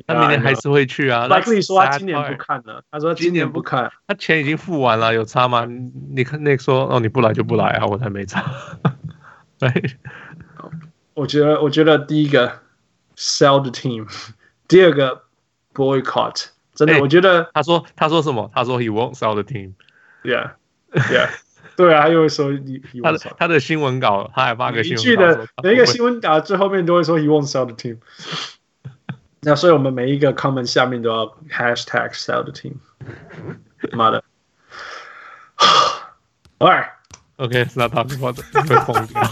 [0.07, 1.27] 他明年还是会去啊。
[1.27, 5.67] Spike Lee 说他今年不看了，他说今年不看，他钱已经付完了，有差吗？
[6.15, 8.45] 你看那个说哦，你不来就不来啊，我才没差。
[9.59, 9.69] 对，
[11.15, 12.61] 我觉得我觉得第一个
[13.17, 14.07] sell the team，
[14.69, 15.23] 第二个
[15.75, 18.51] boycott，真的，我觉得他说他说什么？
[18.55, 19.73] 他说 he won't sell the team。
[20.23, 20.53] Yeah,
[20.93, 21.31] yeah，
[21.77, 22.53] 对啊，他又会说
[23.03, 27.99] 他的他的新闻稿，他还发个新闻稿，一句的每一个新闻稿最后面都会说 he won't sell the team。
[29.41, 32.75] 那所以，我们每一个 comment 下面都要 hashtag sell the team。
[33.93, 34.25] 妈的
[36.59, 39.23] ，All right，OK，那他的话会疯掉。